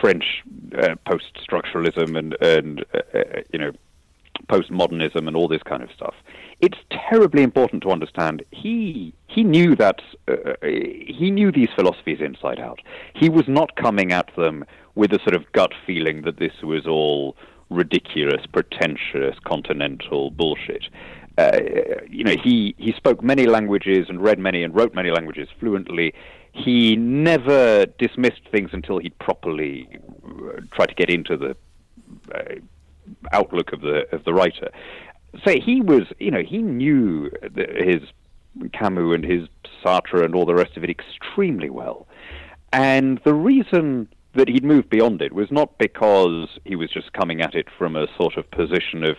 French 0.02 0.44
uh, 0.78 0.96
post-structuralism 1.06 2.18
and 2.18 2.36
and 2.42 2.86
uh, 2.94 3.00
uh, 3.14 3.42
you 3.52 3.60
know 3.60 3.72
postmodernism 4.48 5.28
and 5.28 5.36
all 5.36 5.48
this 5.48 5.62
kind 5.64 5.84
of 5.84 5.90
stuff, 5.92 6.16
it's 6.62 6.78
terribly 7.10 7.44
important 7.44 7.84
to 7.84 7.90
understand. 7.90 8.44
He 8.52 9.14
he 9.28 9.44
knew 9.44 9.76
that 9.76 10.02
uh, 10.28 10.34
uh, 10.34 10.54
he 10.62 11.30
knew 11.32 11.52
these 11.52 11.70
philosophies 11.76 12.20
inside 12.22 12.60
out. 12.60 12.80
He 13.14 13.30
was 13.30 13.48
not 13.48 13.76
coming 13.76 14.12
at 14.12 14.30
them 14.36 14.66
with 14.96 15.12
a 15.12 15.20
sort 15.20 15.36
of 15.36 15.52
gut 15.52 15.74
feeling 15.86 16.22
that 16.24 16.40
this 16.40 16.54
was 16.64 16.88
all 16.88 17.36
ridiculous, 17.70 18.46
pretentious, 18.52 19.38
continental 19.46 20.32
bullshit. 20.32 20.86
Uh, 21.40 22.02
you 22.10 22.24
know, 22.26 22.36
he, 22.44 22.76
he 22.78 22.92
spoke 22.98 23.24
many 23.24 23.46
languages 23.46 24.08
and 24.10 24.22
read 24.22 24.40
many 24.40 24.62
and 24.62 24.76
wrote 24.76 24.94
many 24.94 25.10
languages 25.10 25.48
fluently. 25.58 26.14
He 26.52 26.98
never 26.98 27.86
dismissed 27.86 28.42
things 28.52 28.72
until 28.74 28.98
he'd 28.98 29.18
properly 29.20 29.88
uh, 30.26 30.62
tried 30.74 30.88
to 30.88 30.96
get 30.96 31.10
into 31.10 31.38
the 31.38 31.56
uh, 32.36 32.56
outlook 33.32 33.72
of 33.72 33.82
the 33.82 34.14
of 34.14 34.26
the 34.26 34.34
writer. 34.34 34.70
So 35.46 35.52
he 35.52 35.80
was, 35.80 36.04
you 36.20 36.32
know, 36.32 36.42
he 36.42 36.58
knew 36.58 37.32
his 37.56 38.02
Camus 38.74 39.16
and 39.16 39.24
his 39.24 39.48
Sartre 39.82 40.26
and 40.26 40.36
all 40.36 40.46
the 40.46 40.56
rest 40.56 40.76
of 40.76 40.84
it 40.84 40.90
extremely 40.90 41.70
well. 41.70 42.08
And 42.74 43.22
the 43.24 43.34
reason 43.34 44.10
that 44.36 44.50
he'd 44.50 44.66
moved 44.66 44.90
beyond 44.90 45.22
it 45.22 45.34
was 45.34 45.50
not 45.52 45.78
because 45.78 46.60
he 46.66 46.76
was 46.76 46.90
just 46.92 47.14
coming 47.14 47.42
at 47.42 47.56
it 47.56 47.68
from 47.78 47.96
a 47.96 48.08
sort 48.18 48.38
of 48.38 48.50
position 48.52 49.04
of 49.04 49.16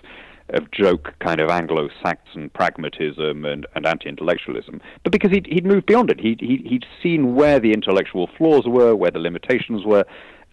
of 0.54 0.70
joke 0.70 1.14
kind 1.20 1.40
of 1.40 1.48
Anglo-Saxon 1.50 2.50
pragmatism 2.50 3.44
and, 3.44 3.66
and 3.74 3.86
anti-intellectualism, 3.86 4.80
but 5.02 5.12
because 5.12 5.30
he'd, 5.30 5.46
he'd 5.46 5.66
moved 5.66 5.86
beyond 5.86 6.10
it. 6.10 6.20
He'd, 6.20 6.40
he'd, 6.40 6.66
he'd 6.66 6.86
seen 7.02 7.34
where 7.34 7.60
the 7.60 7.72
intellectual 7.72 8.28
flaws 8.36 8.66
were, 8.66 8.94
where 8.94 9.10
the 9.10 9.18
limitations 9.18 9.84
were, 9.84 10.04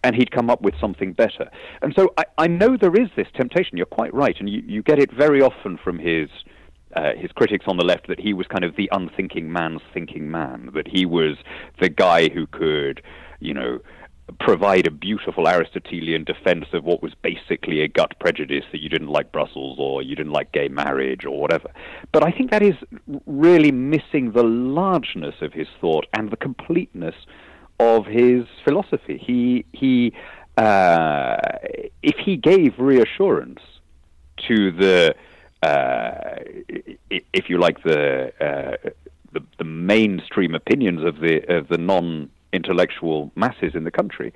and 0.03 0.15
he'd 0.15 0.31
come 0.31 0.49
up 0.49 0.61
with 0.61 0.75
something 0.79 1.13
better. 1.13 1.49
And 1.81 1.93
so 1.95 2.13
I, 2.17 2.25
I 2.37 2.47
know 2.47 2.77
there 2.77 2.95
is 2.95 3.09
this 3.15 3.27
temptation. 3.35 3.77
You're 3.77 3.85
quite 3.87 4.13
right, 4.13 4.35
and 4.39 4.49
you, 4.49 4.61
you 4.65 4.83
get 4.83 4.99
it 4.99 5.11
very 5.11 5.41
often 5.41 5.77
from 5.83 5.99
his 5.99 6.29
uh, 6.95 7.11
his 7.17 7.31
critics 7.31 7.65
on 7.67 7.77
the 7.77 7.83
left 7.83 8.07
that 8.07 8.19
he 8.19 8.33
was 8.33 8.47
kind 8.47 8.63
of 8.63 8.75
the 8.75 8.89
unthinking 8.91 9.51
man's 9.51 9.81
thinking 9.93 10.31
man, 10.31 10.69
that 10.73 10.87
he 10.87 11.05
was 11.05 11.35
the 11.79 11.89
guy 11.89 12.29
who 12.29 12.47
could, 12.47 13.01
you 13.39 13.53
know, 13.53 13.79
provide 14.39 14.85
a 14.87 14.91
beautiful 14.91 15.47
Aristotelian 15.47 16.23
defense 16.23 16.65
of 16.73 16.83
what 16.83 17.01
was 17.01 17.13
basically 17.15 17.81
a 17.81 17.87
gut 17.87 18.13
prejudice 18.19 18.65
that 18.71 18.81
you 18.81 18.89
didn't 18.89 19.07
like 19.07 19.31
Brussels 19.31 19.77
or 19.79 20.01
you 20.01 20.15
didn't 20.15 20.33
like 20.33 20.51
gay 20.51 20.67
marriage 20.67 21.25
or 21.25 21.39
whatever. 21.39 21.69
But 22.11 22.25
I 22.25 22.31
think 22.31 22.51
that 22.51 22.61
is 22.61 22.75
really 23.25 23.71
missing 23.71 24.31
the 24.33 24.43
largeness 24.43 25.35
of 25.41 25.53
his 25.53 25.67
thought 25.79 26.05
and 26.13 26.29
the 26.29 26.37
completeness 26.37 27.15
of 27.79 28.05
his 28.05 28.45
philosophy. 28.63 29.17
He 29.17 29.65
he 29.71 30.13
uh, 30.57 31.37
if 32.01 32.15
he 32.17 32.35
gave 32.35 32.73
reassurance 32.79 33.61
to 34.47 34.71
the 34.71 35.15
uh, 35.63 36.39
if 37.09 37.49
you 37.49 37.59
like 37.59 37.81
the, 37.83 38.31
uh, 38.39 38.89
the 39.33 39.43
the 39.57 39.63
mainstream 39.63 40.53
opinions 40.53 41.03
of 41.03 41.19
the 41.19 41.41
of 41.49 41.67
the 41.67 41.77
non 41.77 42.29
intellectual 42.53 43.31
masses 43.35 43.75
in 43.75 43.83
the 43.83 43.91
country. 43.91 44.33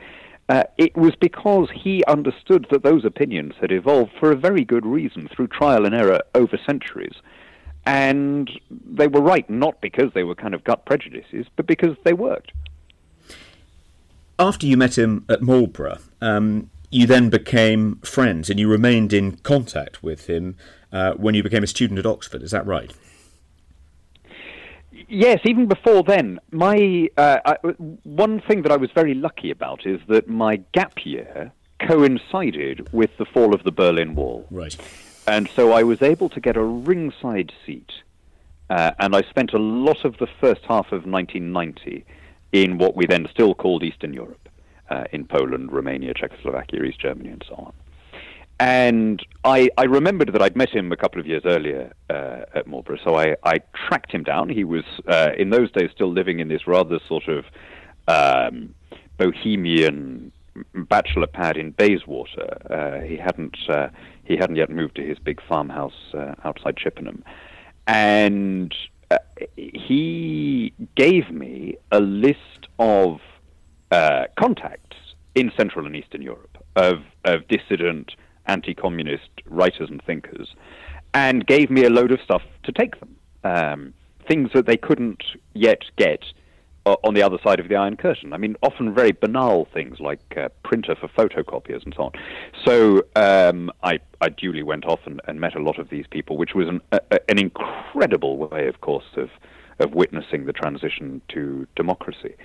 Uh, 0.49 0.63
it 0.77 0.95
was 0.97 1.15
because 1.15 1.69
he 1.73 2.03
understood 2.05 2.67
that 2.71 2.83
those 2.83 3.05
opinions 3.05 3.53
had 3.61 3.71
evolved 3.71 4.11
for 4.19 4.31
a 4.31 4.35
very 4.35 4.65
good 4.65 4.85
reason 4.85 5.29
through 5.29 5.47
trial 5.47 5.85
and 5.85 5.95
error 5.95 6.21
over 6.35 6.59
centuries. 6.65 7.15
And 7.85 8.51
they 8.69 9.07
were 9.07 9.21
right 9.21 9.49
not 9.49 9.79
because 9.81 10.11
they 10.13 10.23
were 10.23 10.35
kind 10.35 10.53
of 10.53 10.63
gut 10.63 10.85
prejudices, 10.85 11.47
but 11.55 11.67
because 11.67 11.95
they 12.03 12.13
worked. 12.13 12.51
After 14.37 14.67
you 14.67 14.75
met 14.75 14.97
him 14.97 15.25
at 15.29 15.41
Marlborough, 15.41 15.99
um, 16.19 16.69
you 16.89 17.07
then 17.07 17.29
became 17.29 17.97
friends 17.97 18.49
and 18.49 18.59
you 18.59 18.67
remained 18.67 19.13
in 19.13 19.37
contact 19.37 20.03
with 20.03 20.27
him 20.27 20.57
uh, 20.91 21.13
when 21.13 21.33
you 21.33 21.43
became 21.43 21.63
a 21.63 21.67
student 21.67 21.97
at 21.97 22.05
Oxford. 22.05 22.43
Is 22.43 22.51
that 22.51 22.65
right? 22.65 22.91
Yes, 25.13 25.41
even 25.43 25.65
before 25.65 26.03
then, 26.03 26.39
my 26.51 27.09
uh, 27.17 27.39
I, 27.43 27.55
one 28.03 28.39
thing 28.39 28.61
that 28.61 28.71
I 28.71 28.77
was 28.77 28.91
very 28.95 29.13
lucky 29.13 29.51
about 29.51 29.85
is 29.85 29.99
that 30.07 30.29
my 30.29 30.55
gap 30.71 31.05
year 31.05 31.51
coincided 31.85 32.87
with 32.93 33.09
the 33.17 33.25
fall 33.25 33.53
of 33.53 33.63
the 33.63 33.73
Berlin 33.73 34.15
Wall. 34.15 34.47
Right. 34.49 34.73
And 35.27 35.49
so 35.53 35.73
I 35.73 35.83
was 35.83 36.01
able 36.01 36.29
to 36.29 36.39
get 36.39 36.55
a 36.55 36.63
ringside 36.63 37.51
seat, 37.65 37.91
uh, 38.69 38.91
and 38.99 39.13
I 39.13 39.23
spent 39.23 39.51
a 39.51 39.59
lot 39.59 40.05
of 40.05 40.17
the 40.17 40.27
first 40.39 40.61
half 40.61 40.93
of 40.93 41.05
1990 41.05 42.05
in 42.53 42.77
what 42.77 42.95
we 42.95 43.05
then 43.05 43.27
still 43.29 43.53
called 43.53 43.83
Eastern 43.83 44.13
Europe, 44.13 44.47
uh, 44.89 45.03
in 45.11 45.25
Poland, 45.25 45.73
Romania, 45.73 46.13
Czechoslovakia, 46.13 46.83
East 46.83 47.01
Germany, 47.01 47.31
and 47.31 47.43
so 47.49 47.55
on. 47.55 47.73
And 48.61 49.25
I, 49.43 49.71
I 49.75 49.85
remembered 49.85 50.33
that 50.33 50.41
I'd 50.43 50.55
met 50.55 50.69
him 50.69 50.91
a 50.91 50.95
couple 50.95 51.19
of 51.19 51.25
years 51.25 51.41
earlier 51.45 51.91
uh, 52.11 52.41
at 52.53 52.67
Marlborough, 52.67 52.99
so 53.03 53.15
I, 53.15 53.35
I 53.43 53.57
tracked 53.73 54.11
him 54.11 54.23
down. 54.23 54.49
He 54.49 54.63
was, 54.63 54.83
uh, 55.07 55.31
in 55.35 55.49
those 55.49 55.71
days, 55.71 55.89
still 55.91 56.11
living 56.11 56.39
in 56.39 56.47
this 56.47 56.67
rather 56.67 56.99
sort 57.07 57.27
of 57.27 57.45
um, 58.07 58.75
bohemian 59.17 60.31
bachelor 60.75 61.25
pad 61.25 61.57
in 61.57 61.71
Bayswater. 61.71 62.55
Uh, 62.69 63.03
he 63.03 63.17
hadn't 63.17 63.57
uh, 63.67 63.87
he 64.25 64.37
hadn't 64.37 64.57
yet 64.57 64.69
moved 64.69 64.95
to 64.97 65.01
his 65.01 65.17
big 65.17 65.41
farmhouse 65.49 66.13
uh, 66.13 66.35
outside 66.43 66.77
Chippenham, 66.77 67.23
and 67.87 68.75
uh, 69.09 69.17
he 69.55 70.71
gave 70.95 71.31
me 71.31 71.77
a 71.91 71.99
list 71.99 72.67
of 72.77 73.21
contacts 74.37 74.97
in 75.33 75.51
Central 75.57 75.87
and 75.87 75.95
Eastern 75.95 76.21
Europe 76.21 76.63
of 76.75 76.99
of 77.25 77.47
dissident 77.47 78.11
anti-communist 78.51 79.29
writers 79.45 79.89
and 79.89 80.01
thinkers, 80.03 80.53
and 81.13 81.45
gave 81.45 81.69
me 81.69 81.83
a 81.85 81.89
load 81.89 82.11
of 82.11 82.19
stuff 82.21 82.43
to 82.63 82.71
take 82.71 82.99
them. 82.99 83.15
Um, 83.43 83.93
things 84.27 84.51
that 84.53 84.65
they 84.65 84.77
couldn't 84.77 85.23
yet 85.53 85.81
get 85.97 86.23
uh, 86.85 86.95
on 87.03 87.13
the 87.13 87.23
other 87.23 87.37
side 87.43 87.59
of 87.59 87.69
the 87.69 87.75
Iron 87.75 87.97
Curtain. 87.97 88.33
I 88.33 88.37
mean, 88.37 88.55
often 88.61 88.93
very 88.93 89.11
banal 89.11 89.67
things 89.73 89.99
like 89.99 90.21
uh, 90.37 90.49
printer 90.63 90.95
for 90.95 91.07
photocopiers 91.07 91.83
and 91.83 91.93
so 91.95 92.03
on. 92.03 92.11
So 92.65 93.03
um, 93.15 93.71
I, 93.83 93.99
I, 94.19 94.29
duly 94.29 94.63
went 94.63 94.85
off 94.85 94.99
and, 95.05 95.21
and, 95.27 95.39
met 95.39 95.55
a 95.55 95.61
lot 95.61 95.79
of 95.79 95.89
these 95.89 96.05
people, 96.09 96.37
which 96.37 96.53
was 96.55 96.67
an, 96.67 96.81
a, 96.91 97.19
an 97.29 97.39
incredible 97.39 98.37
way, 98.37 98.67
of 98.67 98.81
course, 98.81 99.05
of 99.15 99.29
of 99.81 99.93
witnessing 99.93 100.45
the 100.45 100.53
transition 100.53 101.21
to 101.29 101.67
democracy. 101.75 102.35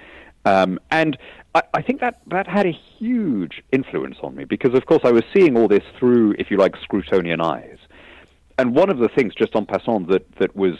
Um, 0.46 0.78
and 0.92 1.18
I, 1.56 1.62
I, 1.74 1.82
think 1.82 2.00
that, 2.00 2.20
that 2.28 2.46
had 2.46 2.66
a 2.66 2.70
huge 2.70 3.62
influence 3.72 4.16
on 4.22 4.36
me 4.36 4.44
because, 4.44 4.74
of 4.74 4.86
course, 4.86 5.02
I 5.04 5.10
was 5.10 5.24
seeing 5.34 5.56
all 5.56 5.66
this 5.66 5.82
through, 5.98 6.36
if 6.38 6.50
you 6.52 6.56
like, 6.56 6.74
Scrutonian 6.76 7.42
eyes. 7.42 7.78
And 8.56 8.74
one 8.74 8.88
of 8.88 8.98
the 8.98 9.08
things, 9.08 9.34
just 9.34 9.56
en 9.56 9.66
passant, 9.66 10.08
that, 10.08 10.24
that 10.38 10.54
was 10.54 10.74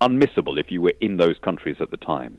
unmissable 0.00 0.58
if 0.58 0.70
you 0.70 0.80
were 0.80 0.94
in 1.00 1.18
those 1.18 1.36
countries 1.38 1.76
at 1.80 1.90
the 1.90 1.98
time 1.98 2.38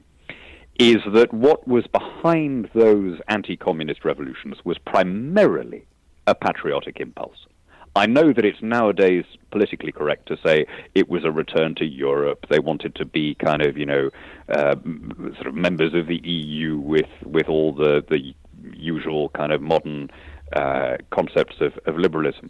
is 0.79 0.97
that 1.13 1.33
what 1.33 1.67
was 1.67 1.85
behind 1.87 2.69
those 2.73 3.19
anti 3.27 3.55
communist 3.55 4.03
revolutions 4.03 4.57
was 4.63 4.77
primarily 4.79 5.85
a 6.27 6.35
patriotic 6.35 6.99
impulse. 6.99 7.47
I 7.95 8.05
know 8.05 8.33
that 8.33 8.45
it's 8.45 8.61
nowadays 8.61 9.25
politically 9.51 9.91
correct 9.91 10.27
to 10.27 10.37
say 10.45 10.65
it 10.93 11.09
was 11.09 11.23
a 11.23 11.31
return 11.31 11.75
to 11.75 11.85
Europe. 11.85 12.45
They 12.49 12.59
wanted 12.59 12.95
to 12.95 13.05
be 13.05 13.35
kind 13.35 13.61
of, 13.65 13.77
you 13.77 13.85
know, 13.85 14.09
uh, 14.49 14.75
sort 15.35 15.47
of 15.47 15.55
members 15.55 15.93
of 15.93 16.07
the 16.07 16.17
EU 16.23 16.77
with 16.77 17.09
with 17.23 17.47
all 17.47 17.73
the 17.73 18.03
the 18.09 18.33
usual 18.73 19.29
kind 19.29 19.51
of 19.51 19.61
modern 19.61 20.09
uh, 20.53 20.97
concepts 21.11 21.55
of, 21.61 21.73
of 21.85 21.97
liberalism 21.97 22.49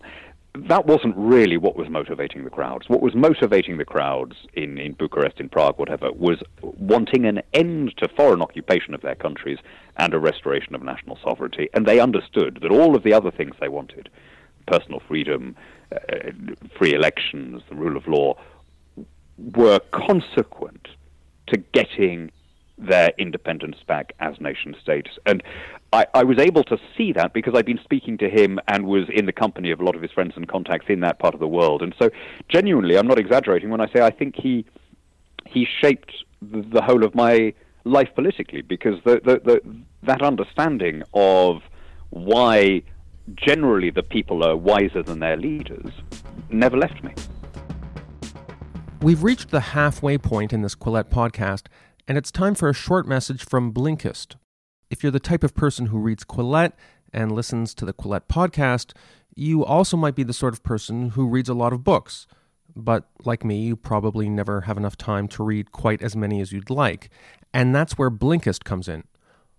that 0.68 0.86
wasn't 0.86 1.16
really 1.16 1.58
what 1.58 1.76
was 1.76 1.90
motivating 1.90 2.44
the 2.44 2.50
crowds. 2.50 2.90
What 2.90 3.02
was 3.02 3.14
motivating 3.14 3.78
the 3.78 3.86
crowds 3.86 4.36
in, 4.54 4.78
in 4.78 4.94
Bucharest, 4.94 5.40
in 5.40 5.50
Prague, 5.50 5.78
whatever, 5.78 6.12
was 6.12 6.42
wanting 6.62 7.26
an 7.26 7.42
end 7.54 7.94
to 7.98 8.08
foreign 8.10 8.42
occupation 8.42 8.94
of 8.94 9.02
their 9.02 9.16
countries 9.16 9.60
and 9.98 10.14
a 10.14 10.20
restoration 10.20 10.74
of 10.74 10.82
national 10.82 11.20
sovereignty. 11.24 11.70
And 11.74 11.86
they 11.86 12.00
understood 12.00 12.60
that 12.62 12.72
all 12.72 12.96
of 12.96 13.04
the 13.04 13.14
other 13.14 13.32
things 13.32 13.56
they 13.60 13.70
wanted 13.70 14.10
personal 14.68 15.02
freedom, 15.08 15.56
uh, 15.92 15.98
free 16.78 16.94
elections, 16.94 17.62
the 17.70 17.76
rule 17.76 17.98
of 17.98 18.08
law 18.08 18.38
were 19.38 19.80
consequent 19.92 20.88
to 21.48 21.58
getting 21.74 22.32
their 22.78 23.12
independence 23.18 23.78
back 23.88 24.14
as 24.20 24.40
nation 24.40 24.76
states. 24.82 25.10
And 25.26 25.42
I, 25.94 26.06
I, 26.14 26.24
was 26.24 26.38
able 26.38 26.64
to 26.66 26.78
see 26.96 27.12
that 27.14 27.34
because 27.34 27.54
I'd 27.56 27.66
been 27.66 27.80
speaking 27.84 28.20
to 28.20 28.30
him 28.30 28.60
and 28.68 28.86
was 28.86 29.10
in 29.10 29.26
the 29.26 29.32
company 29.32 29.72
of 29.72 29.80
a 29.80 29.84
lot 29.84 29.96
of 29.96 30.02
his 30.02 30.12
friends 30.12 30.34
and 30.36 30.48
contacts 30.48 30.86
in 30.88 31.00
that 31.00 31.18
part 31.18 31.34
of 31.34 31.40
the 31.40 31.48
world. 31.48 31.82
And 31.82 31.96
so, 31.98 32.12
genuinely, 32.50 32.98
I'm 32.98 33.08
not 33.08 33.18
exaggerating 33.18 33.70
when 33.70 33.82
I 33.82 33.92
say 33.92 34.02
I 34.02 34.12
think 34.12 34.36
he 34.36 34.66
he 35.48 35.66
shaped 35.82 36.12
the, 36.42 36.82
whole 36.82 37.04
of 37.04 37.16
my 37.16 37.54
life 37.84 38.10
politically 38.14 38.62
because 38.62 39.02
the, 39.06 39.22
the, 39.24 39.42
the, 39.44 39.62
that 40.04 40.22
understanding 40.22 41.04
of 41.14 41.62
why 42.10 42.84
generally 43.36 43.90
the 43.90 44.04
people 44.04 44.44
are 44.44 44.56
wiser 44.56 45.04
than 45.04 45.20
their 45.20 45.38
leaders 45.38 45.92
never 46.50 46.78
left 46.78 47.04
me. 47.04 47.14
We've 49.02 49.24
reached 49.24 49.52
the 49.52 49.60
halfway 49.60 50.18
point 50.18 50.54
in 50.54 50.62
this 50.62 50.76
Quillette 50.76 51.10
podcast 51.10 51.68
and 52.08 52.18
it's 52.18 52.32
time 52.32 52.56
for 52.56 52.70
a 52.70 52.74
short 52.74 53.08
message 53.08 53.44
from 53.44 53.74
Blinkist. 53.74 54.36
If 54.90 55.04
you're 55.04 55.12
the 55.12 55.20
type 55.20 55.44
of 55.44 55.54
person 55.54 55.88
who 55.88 56.00
reads 56.00 56.24
Quillette 56.24 56.72
and 57.12 57.32
listens 57.32 57.74
to 57.76 57.86
the 57.86 57.94
Quillette 57.94 58.28
podcast, 58.28 58.94
you 59.36 59.66
also 59.66 59.98
might 59.98 60.16
be 60.16 60.24
the 60.24 60.34
sort 60.34 60.54
of 60.54 60.64
person 60.64 61.10
who 61.10 61.28
reads 61.28 61.50
a 61.50 61.54
lot 61.54 61.74
of 61.74 61.84
books. 61.84 62.28
But 62.76 63.10
like 63.26 63.44
me, 63.44 63.60
you 63.60 63.76
probably 63.76 64.30
never 64.30 64.62
have 64.62 64.78
enough 64.78 64.98
time 64.98 65.28
to 65.30 65.44
read 65.44 65.72
quite 65.72 66.02
as 66.02 66.16
many 66.16 66.40
as 66.40 66.52
you'd 66.52 66.70
like. 66.70 67.10
And 67.54 67.76
that's 67.76 67.98
where 67.98 68.10
Blinkist 68.10 68.64
comes 68.64 68.88
in. 68.88 69.04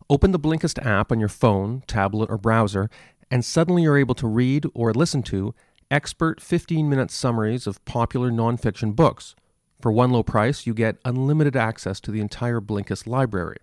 Open 0.09 0.33
the 0.33 0.39
Blinkist 0.39 0.85
app 0.85 1.13
on 1.13 1.21
your 1.21 1.29
phone, 1.29 1.83
tablet, 1.87 2.31
or 2.31 2.39
browser, 2.39 2.89
and 3.31 3.45
suddenly 3.45 3.83
you're 3.83 3.99
able 3.99 4.15
to 4.17 4.27
read 4.27 4.67
or 4.75 4.93
listen 4.93 5.23
to 5.25 5.55
expert 5.91 6.41
15 6.41 6.89
minute 6.89 7.11
summaries 7.11 7.67
of 7.67 7.85
popular 7.85 8.31
nonfiction 8.31 8.95
books. 8.95 9.35
For 9.81 9.93
one 9.93 10.11
low 10.11 10.23
price, 10.23 10.67
you 10.67 10.75
get 10.75 10.99
unlimited 11.05 11.57
access 11.57 12.01
to 12.01 12.11
the 12.11 12.21
entire 12.21 12.61
Blinkist 12.61 13.07
library. 13.07 13.59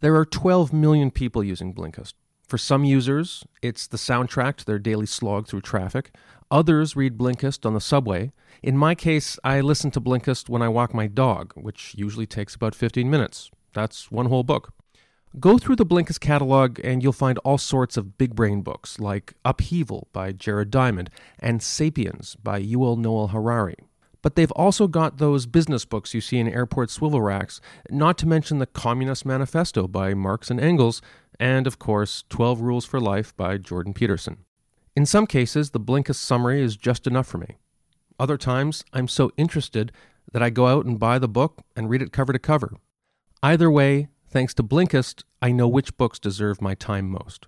There 0.00 0.16
are 0.16 0.24
12 0.24 0.72
million 0.72 1.10
people 1.10 1.44
using 1.44 1.74
Blinkist. 1.74 2.14
For 2.46 2.56
some 2.56 2.84
users, 2.84 3.44
it's 3.60 3.86
the 3.86 3.98
soundtrack 3.98 4.56
to 4.56 4.64
their 4.64 4.78
daily 4.78 5.04
slog 5.04 5.46
through 5.46 5.60
traffic. 5.60 6.14
Others 6.50 6.96
read 6.96 7.18
Blinkist 7.18 7.66
on 7.66 7.74
the 7.74 7.80
subway. 7.80 8.32
In 8.62 8.78
my 8.78 8.94
case, 8.94 9.38
I 9.44 9.60
listen 9.60 9.90
to 9.90 10.00
Blinkist 10.00 10.48
when 10.48 10.62
I 10.62 10.68
walk 10.68 10.94
my 10.94 11.08
dog, 11.08 11.52
which 11.54 11.94
usually 11.94 12.26
takes 12.26 12.54
about 12.54 12.74
15 12.74 13.10
minutes. 13.10 13.50
That's 13.74 14.10
one 14.10 14.26
whole 14.26 14.44
book. 14.44 14.72
Go 15.38 15.58
through 15.58 15.76
the 15.76 15.86
Blinkist 15.86 16.20
catalog 16.20 16.80
and 16.82 17.02
you'll 17.02 17.12
find 17.12 17.38
all 17.38 17.58
sorts 17.58 17.96
of 17.96 18.16
big 18.16 18.34
brain 18.34 18.62
books 18.62 18.98
like 18.98 19.34
Upheaval 19.44 20.08
by 20.12 20.32
Jared 20.32 20.70
Diamond 20.70 21.10
and 21.38 21.62
Sapiens 21.62 22.34
by 22.42 22.62
Yuval 22.62 22.96
Noah 22.96 23.28
Harari. 23.28 23.76
But 24.22 24.36
they've 24.36 24.50
also 24.52 24.88
got 24.88 25.18
those 25.18 25.46
business 25.46 25.84
books 25.84 26.14
you 26.14 26.20
see 26.20 26.38
in 26.38 26.48
airport 26.48 26.90
swivel 26.90 27.20
racks, 27.20 27.60
not 27.90 28.16
to 28.18 28.26
mention 28.26 28.58
the 28.58 28.66
Communist 28.66 29.26
Manifesto 29.26 29.86
by 29.86 30.14
Marx 30.14 30.50
and 30.50 30.58
Engels, 30.58 31.02
and 31.38 31.66
of 31.66 31.78
course, 31.78 32.24
12 32.30 32.60
Rules 32.62 32.84
for 32.84 32.98
Life 32.98 33.36
by 33.36 33.58
Jordan 33.58 33.92
Peterson. 33.92 34.38
In 34.96 35.06
some 35.06 35.26
cases, 35.26 35.70
the 35.70 35.80
Blinkist 35.80 36.16
summary 36.16 36.62
is 36.62 36.76
just 36.76 37.06
enough 37.06 37.28
for 37.28 37.38
me. 37.38 37.58
Other 38.18 38.36
times, 38.36 38.82
I'm 38.92 39.06
so 39.06 39.30
interested 39.36 39.92
that 40.32 40.42
I 40.42 40.50
go 40.50 40.66
out 40.66 40.86
and 40.86 40.98
buy 40.98 41.18
the 41.18 41.28
book 41.28 41.62
and 41.76 41.88
read 41.88 42.02
it 42.02 42.12
cover 42.12 42.32
to 42.32 42.38
cover. 42.38 42.72
Either 43.42 43.70
way, 43.70 44.08
thanks 44.28 44.54
to 44.54 44.62
Blinkist, 44.62 45.24
I 45.40 45.52
know 45.52 45.68
which 45.68 45.96
books 45.96 46.18
deserve 46.18 46.60
my 46.60 46.74
time 46.74 47.08
most. 47.08 47.46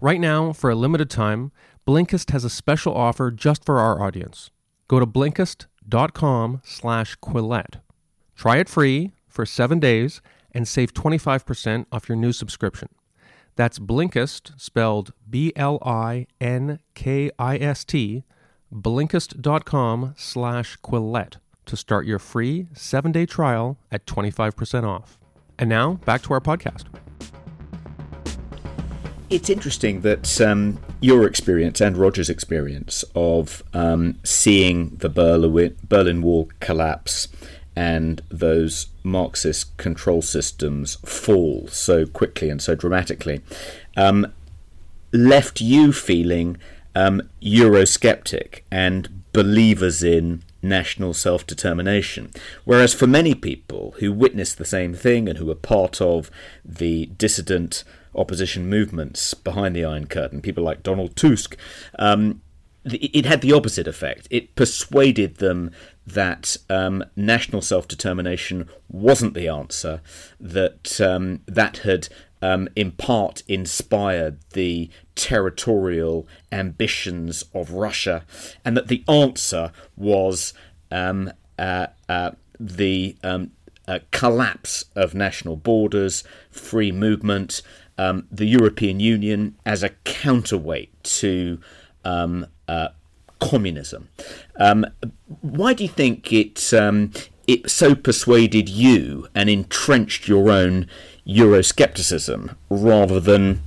Right 0.00 0.20
now, 0.20 0.52
for 0.52 0.70
a 0.70 0.74
limited 0.74 1.10
time, 1.10 1.52
Blinkist 1.86 2.30
has 2.30 2.44
a 2.44 2.50
special 2.50 2.94
offer 2.94 3.30
just 3.30 3.64
for 3.64 3.78
our 3.78 4.02
audience. 4.02 4.50
Go 4.88 4.98
to 4.98 5.06
blinkist.com 5.06 6.62
slash 6.64 7.16
Quillette. 7.18 7.80
Try 8.34 8.56
it 8.56 8.68
free 8.68 9.12
for 9.28 9.44
seven 9.44 9.78
days 9.78 10.20
and 10.52 10.66
save 10.66 10.94
25% 10.94 11.86
off 11.92 12.08
your 12.08 12.16
new 12.16 12.32
subscription. 12.32 12.88
That's 13.56 13.78
Blinkist, 13.78 14.58
spelled 14.58 15.12
B 15.28 15.52
L 15.54 15.78
I 15.84 16.26
N 16.40 16.80
K 16.94 17.30
I 17.38 17.58
S 17.58 17.84
T, 17.84 18.24
blinkist.com 18.72 20.14
slash 20.16 20.78
Quillette 20.78 21.36
to 21.66 21.76
start 21.76 22.06
your 22.06 22.18
free 22.18 22.66
seven 22.72 23.12
day 23.12 23.26
trial 23.26 23.78
at 23.92 24.06
25% 24.06 24.84
off. 24.84 25.19
And 25.60 25.68
now 25.68 25.94
back 26.06 26.22
to 26.22 26.32
our 26.32 26.40
podcast. 26.40 26.84
It's 29.28 29.50
interesting 29.50 30.00
that 30.00 30.40
um, 30.40 30.80
your 31.00 31.26
experience 31.26 31.80
and 31.82 31.96
Roger's 31.96 32.30
experience 32.30 33.04
of 33.14 33.62
um, 33.74 34.18
seeing 34.24 34.96
the 34.96 35.10
Berlin, 35.10 36.22
Wall 36.22 36.48
collapse 36.60 37.28
and 37.76 38.22
those 38.30 38.86
Marxist 39.04 39.76
control 39.76 40.22
systems 40.22 40.96
fall 41.04 41.68
so 41.68 42.06
quickly 42.06 42.48
and 42.48 42.60
so 42.60 42.74
dramatically 42.74 43.42
um, 43.96 44.32
left 45.12 45.60
you 45.60 45.92
feeling 45.92 46.56
um, 46.96 47.22
Eurosceptic 47.42 48.62
and 48.70 49.22
believers 49.32 50.02
in 50.02 50.42
national 50.62 51.14
self 51.14 51.46
determination. 51.46 52.30
Whereas 52.64 52.94
for 52.94 53.06
many 53.06 53.34
people 53.34 53.94
who 53.98 54.12
witnessed 54.12 54.58
the 54.58 54.64
same 54.64 54.94
thing 54.94 55.28
and 55.28 55.38
who 55.38 55.46
were 55.46 55.54
part 55.54 56.00
of 56.00 56.30
the 56.64 57.06
dissident 57.06 57.84
opposition 58.14 58.68
movements 58.68 59.34
behind 59.34 59.74
the 59.74 59.84
Iron 59.84 60.06
Curtain, 60.06 60.40
people 60.40 60.64
like 60.64 60.82
Donald 60.82 61.16
Tusk, 61.16 61.56
um, 61.98 62.42
it 62.84 63.26
had 63.26 63.42
the 63.42 63.52
opposite 63.52 63.86
effect. 63.86 64.26
It 64.30 64.54
persuaded 64.54 65.36
them 65.36 65.70
that 66.14 66.56
um, 66.68 67.04
national 67.16 67.62
self 67.62 67.88
determination 67.88 68.68
wasn't 68.88 69.34
the 69.34 69.48
answer, 69.48 70.00
that 70.38 71.00
um, 71.00 71.40
that 71.46 71.78
had 71.78 72.08
um, 72.42 72.68
in 72.74 72.92
part 72.92 73.42
inspired 73.48 74.38
the 74.52 74.88
territorial 75.14 76.26
ambitions 76.50 77.44
of 77.54 77.72
Russia, 77.72 78.24
and 78.64 78.76
that 78.76 78.88
the 78.88 79.04
answer 79.08 79.72
was 79.96 80.54
um, 80.90 81.30
uh, 81.58 81.88
uh, 82.08 82.30
the 82.58 83.16
um, 83.22 83.50
uh, 83.86 83.98
collapse 84.10 84.86
of 84.94 85.14
national 85.14 85.56
borders, 85.56 86.24
free 86.50 86.92
movement, 86.92 87.62
um, 87.98 88.26
the 88.30 88.46
European 88.46 89.00
Union 89.00 89.56
as 89.66 89.82
a 89.82 89.90
counterweight 90.04 91.02
to 91.04 91.60
um, 92.04 92.46
uh, 92.66 92.88
communism. 93.40 94.08
Um, 94.56 94.86
why 95.40 95.74
do 95.74 95.82
you 95.84 95.88
think 95.88 96.32
it 96.32 96.72
um, 96.72 97.12
it 97.46 97.70
so 97.70 97.94
persuaded 97.94 98.68
you 98.68 99.26
and 99.34 99.50
entrenched 99.50 100.28
your 100.28 100.50
own 100.50 100.86
Euroscepticism 101.26 102.54
rather 102.68 103.20
than 103.20 103.62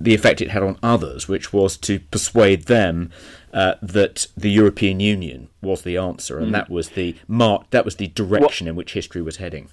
the 0.00 0.14
effect 0.14 0.40
it 0.40 0.50
had 0.50 0.62
on 0.62 0.78
others, 0.82 1.28
which 1.28 1.52
was 1.52 1.76
to 1.76 2.00
persuade 2.00 2.64
them 2.64 3.10
uh, 3.52 3.74
that 3.82 4.26
the 4.36 4.50
European 4.50 5.00
Union 5.00 5.48
was 5.60 5.82
the 5.82 5.96
answer, 5.96 6.38
and 6.38 6.48
mm. 6.48 6.52
that 6.52 6.70
was 6.70 6.90
the 6.90 7.16
mark, 7.26 7.68
that 7.70 7.84
was 7.84 7.96
the 7.96 8.08
direction 8.08 8.66
well, 8.66 8.72
in 8.72 8.76
which 8.76 8.92
history 8.92 9.22
was 9.22 9.36
heading. 9.36 9.68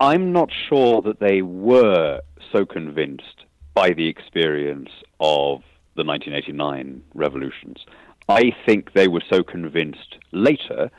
I'm 0.00 0.32
not 0.32 0.50
sure 0.68 1.02
that 1.02 1.18
they 1.18 1.42
were 1.42 2.20
so 2.52 2.64
convinced 2.64 3.44
by 3.74 3.90
the 3.90 4.06
experience 4.06 4.90
of 5.18 5.62
the 5.98 6.04
1989 6.04 7.02
revolutions. 7.14 7.84
I 8.28 8.52
think 8.64 8.92
they 8.92 9.08
were 9.08 9.22
so 9.28 9.42
convinced 9.42 10.16
later, 10.32 10.90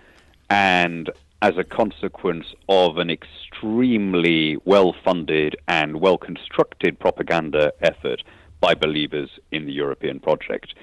and 0.49 1.09
as 1.41 1.57
a 1.57 1.63
consequence 1.63 2.45
of 2.67 2.97
an 2.97 3.09
extremely 3.09 4.57
well 4.65 4.93
funded 5.03 5.55
and 5.67 6.01
well 6.01 6.17
constructed 6.17 6.99
propaganda 6.99 7.71
effort 7.81 8.23
by 8.59 8.73
believers 8.73 9.29
in 9.51 9.65
the 9.65 9.71
European 9.71 10.19
project. 10.19 10.73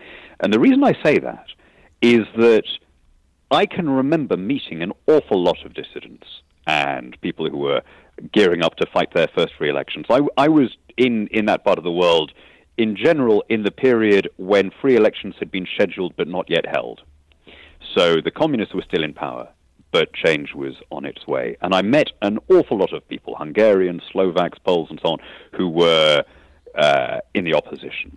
And 0.41 0.53
the 0.53 0.59
reason 0.59 0.83
I 0.83 0.95
say 1.03 1.19
that 1.19 1.47
is 2.01 2.25
that 2.37 2.65
I 3.51 3.67
can 3.67 3.89
remember 3.91 4.37
meeting 4.37 4.83
an 4.83 4.93
awful 5.07 5.43
lot 5.43 5.65
of 5.65 5.75
dissidents 5.75 6.27
and 6.67 7.21
people 7.21 7.49
who 7.49 7.59
were 7.59 7.83
gearing 8.33 8.65
up 8.65 8.77
to 8.77 8.87
fight 8.87 9.13
their 9.15 9.29
first 9.37 9.55
free 9.59 9.69
elections. 9.69 10.07
I, 10.09 10.21
I 10.37 10.49
was 10.49 10.75
in, 10.97 11.27
in 11.29 11.47
that 11.47 11.65
part 11.65 11.79
of 11.79 11.85
the 11.85 11.93
world 11.93 12.33
in 12.79 12.97
general 12.97 13.45
in 13.49 13.63
the 13.63 13.71
period 13.71 14.29
when 14.37 14.71
free 14.81 14.97
elections 14.97 15.35
had 15.39 15.51
been 15.51 15.67
scheduled 15.75 16.15
but 16.17 16.29
not 16.29 16.49
yet 16.49 16.67
held. 16.67 17.03
So 17.95 18.17
the 18.21 18.31
communists 18.31 18.75
were 18.75 18.83
still 18.83 19.03
in 19.03 19.15
power, 19.15 19.49
but 19.93 20.13
change 20.13 20.55
was 20.55 20.75
on 20.91 21.05
its 21.05 21.27
way. 21.27 21.57
And 21.63 21.75
I 21.75 21.83
met 21.83 22.09
an 22.23 22.39
awful 22.51 22.79
lot 22.79 22.93
of 22.93 23.07
people, 23.09 23.35
Hungarians, 23.37 24.03
Slovaks, 24.11 24.59
Poles, 24.59 24.91
and 24.91 25.01
so 25.03 25.13
on, 25.13 25.19
who 25.53 25.69
were 25.69 26.25
uh, 26.75 27.19
in 27.35 27.45
the 27.45 27.55
opposition. 27.55 28.17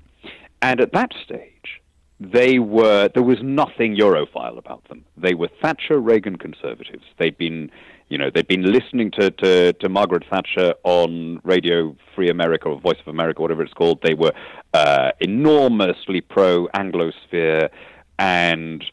And 0.62 0.82
at 0.82 0.92
that 0.92 1.12
stage, 1.24 1.82
they 2.20 2.60
were 2.60 3.10
there 3.14 3.24
was 3.24 3.42
nothing 3.42 3.96
Europhile 3.96 4.58
about 4.58 4.88
them. 4.90 5.06
They 5.16 5.34
were 5.34 5.50
Thatcher 5.62 6.00
Reagan 6.00 6.38
conservatives. 6.38 7.06
They'd 7.18 7.38
been 7.38 7.72
you 8.10 8.18
know 8.18 8.30
they'd 8.34 8.48
been 8.48 8.64
listening 8.64 9.12
to, 9.12 9.32
to, 9.32 9.74
to 9.74 9.90
Margaret 9.90 10.24
Thatcher 10.30 10.74
on 10.84 11.40
Radio 11.44 11.96
Free 12.16 12.30
America 12.30 12.70
or 12.70 12.80
Voice 12.80 13.00
of 13.00 13.08
America, 13.08 13.42
whatever 13.42 13.64
it's 13.64 13.74
called. 13.74 14.00
They 14.04 14.14
were 14.14 14.34
uh, 14.74 15.12
enormously 15.20 16.22
pro 16.22 16.68
Anglosphere, 16.70 17.70
and 18.18 18.84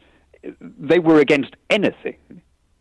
they 0.60 0.98
were 0.98 1.20
against 1.20 1.54
anything 1.70 2.16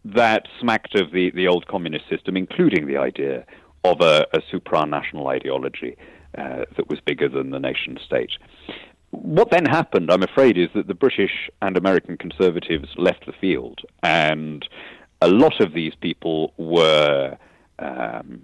that 0.04 0.48
smacked 0.60 0.94
of 0.96 1.12
the, 1.12 1.32
the 1.32 1.48
old 1.48 1.68
communist 1.68 2.08
system, 2.10 2.38
including 2.38 2.86
the 2.86 2.98
idea 2.98 3.44
of 3.84 4.02
a, 4.02 4.28
a 4.34 4.40
supranational 4.54 5.28
ideology 5.28 5.98
uh, 6.38 6.66
that 6.76 6.88
was 6.90 7.00
bigger 7.06 7.28
than 7.28 7.50
the 7.50 7.60
nation 7.60 7.98
state 8.06 8.32
what 9.24 9.52
then 9.52 9.66
happened, 9.66 10.12
I'm 10.12 10.24
afraid, 10.24 10.58
is 10.58 10.70
that 10.76 10.88
the 10.88 10.94
British 10.94 11.50
and 11.62 11.78
American 11.78 12.18
conservatives 12.18 12.90
left 12.98 13.26
the 13.26 13.34
field, 13.34 13.82
and 14.04 14.68
a 15.22 15.28
lot 15.28 15.60
of 15.60 15.74
these 15.74 15.94
people 15.96 16.54
were 16.58 17.38
um, 17.80 18.42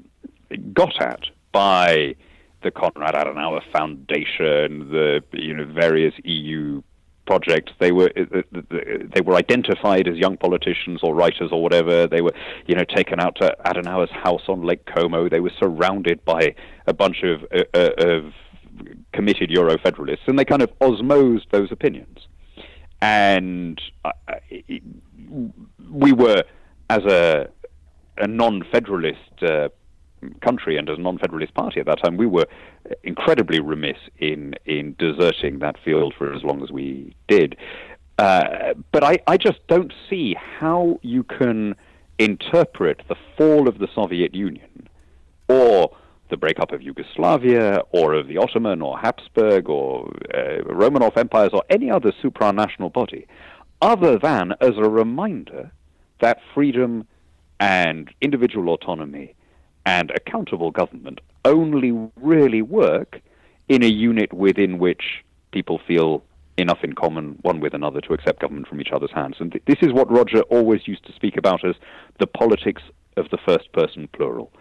got 0.74 1.02
at 1.02 1.22
by 1.52 2.16
the 2.64 2.72
Konrad 2.72 3.16
Adenauer 3.16 3.62
Foundation, 3.72 4.92
the 4.92 5.24
you 5.34 5.54
know 5.54 5.66
various 5.66 6.14
EU 6.24 6.82
projects. 7.26 7.72
They 7.80 7.92
were 7.92 8.12
uh, 8.16 8.40
uh, 8.40 8.62
they 9.14 9.22
were 9.22 9.36
identified 9.36 10.08
as 10.08 10.18
young 10.18 10.38
politicians 10.38 11.00
or 11.04 11.16
writers 11.16 11.50
or 11.52 11.62
whatever. 11.62 12.08
They 12.08 12.22
were 12.22 12.34
you 12.68 12.76
know 12.76 12.84
taken 12.84 13.20
out 13.20 13.36
to 13.38 13.56
Adenauer's 13.66 14.12
house 14.12 14.44
on 14.48 14.64
Lake 14.64 14.86
Como. 14.86 15.30
They 15.30 15.40
were 15.40 15.52
surrounded 15.60 16.24
by 16.26 16.56
a 16.88 16.94
bunch 16.94 17.24
of 17.24 17.44
uh, 17.54 17.90
of 17.98 18.34
committed 19.14 19.50
Euro 19.52 19.78
federalists, 19.78 20.24
and 20.28 20.38
they 20.38 20.46
kind 20.46 20.62
of 20.62 20.72
osmosed 20.80 21.50
those 21.52 21.72
opinions. 21.72 22.28
And 23.02 23.82
uh, 24.06 24.12
we 25.90 26.12
were, 26.14 26.44
as 26.92 27.06
a, 27.06 27.48
a 28.18 28.28
non 28.28 28.64
federalist 28.70 29.42
uh, 29.42 29.70
country 30.42 30.78
and 30.78 30.90
as 30.90 30.98
a 30.98 31.02
non 31.02 31.18
federalist 31.18 31.54
party 31.54 31.80
at 31.80 31.86
that 31.86 32.04
time, 32.04 32.18
we 32.18 32.28
were 32.28 32.48
incredibly 33.04 33.62
remiss 33.62 33.98
in, 34.18 34.56
in 34.66 34.96
deserting 35.00 35.60
that 35.60 35.78
field 35.86 36.14
for 36.18 36.34
as 36.34 36.44
long 36.44 36.62
as 36.62 36.70
we 36.70 37.16
did. 37.30 37.56
Uh, 38.18 38.74
but 38.92 39.04
I, 39.04 39.20
I 39.26 39.38
just 39.38 39.66
don't 39.68 39.94
see 40.10 40.36
how 40.60 41.00
you 41.02 41.24
can 41.24 41.76
interpret 42.20 43.02
the 43.08 43.16
fall 43.38 43.70
of 43.70 43.80
the 43.80 43.88
Soviet 43.96 44.36
Union 44.36 44.90
or 45.48 45.96
the 46.30 46.38
breakup 46.38 46.72
of 46.72 46.82
Yugoslavia 46.82 47.82
or 47.92 48.14
of 48.14 48.28
the 48.28 48.38
Ottoman 48.38 48.82
or 48.82 49.00
Habsburg 49.00 49.70
or 49.70 50.12
uh, 50.34 50.62
Romanov 50.66 51.16
empires 51.18 51.52
or 51.54 51.64
any 51.70 51.90
other 51.90 52.12
supranational 52.24 52.92
body, 52.92 53.28
other 53.82 54.20
than 54.20 54.54
as 54.60 54.78
a 54.78 54.90
reminder 54.90 55.72
that 56.22 56.40
freedom 56.54 57.08
and 57.60 58.10
individual 58.22 58.74
autonomy 58.74 59.36
and 59.86 60.12
accountable 60.12 60.72
government 60.72 61.20
only 61.46 61.92
really 62.16 62.62
work 62.62 63.22
in 63.70 63.84
a 63.84 63.88
unit 63.88 64.34
within 64.34 64.78
which 64.78 65.24
people 65.52 65.80
feel 65.88 66.24
enough 66.58 66.84
in 66.84 66.94
common 66.94 67.38
one 67.42 67.60
with 67.60 67.74
another 67.74 68.02
to 68.02 68.14
accept 68.14 68.42
government 68.42 68.68
from 68.68 68.80
each 68.80 68.92
other's 68.92 69.12
hands. 69.12 69.36
And 69.40 69.52
th- 69.52 69.64
this 69.66 69.80
is 69.82 69.94
what 69.94 70.12
Roger 70.12 70.42
always 70.44 70.88
used 70.88 71.06
to 71.06 71.14
speak 71.14 71.38
about 71.38 71.66
as 71.66 71.76
the 72.20 72.28
politics 72.28 72.84
of 73.18 73.30
the 73.30 73.38
first 73.46 73.72
person 73.74 74.08
plural 74.14 74.52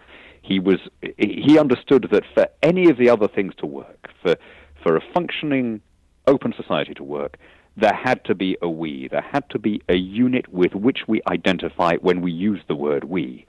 he 0.41 0.59
was 0.59 0.79
he 1.17 1.57
understood 1.59 2.07
that 2.11 2.23
for 2.33 2.47
any 2.63 2.89
of 2.89 2.97
the 2.97 3.09
other 3.09 3.27
things 3.27 3.53
to 3.57 3.65
work, 3.65 4.09
for 4.21 4.35
for 4.83 4.95
a 4.95 5.01
functioning 5.13 5.81
open 6.27 6.53
society 6.55 6.93
to 6.95 7.03
work, 7.03 7.37
there 7.81 7.93
had 7.93 8.23
to 8.25 8.35
be 8.35 8.57
a 8.61 8.69
we. 8.69 9.07
There 9.09 9.21
had 9.21 9.49
to 9.49 9.59
be 9.59 9.81
a 9.89 9.95
unit 9.95 10.47
with 10.53 10.73
which 10.73 10.99
we 11.07 11.21
identify 11.27 11.95
when 11.97 12.21
we 12.21 12.31
use 12.31 12.61
the 12.67 12.75
word 12.75 13.03
we. 13.03 13.45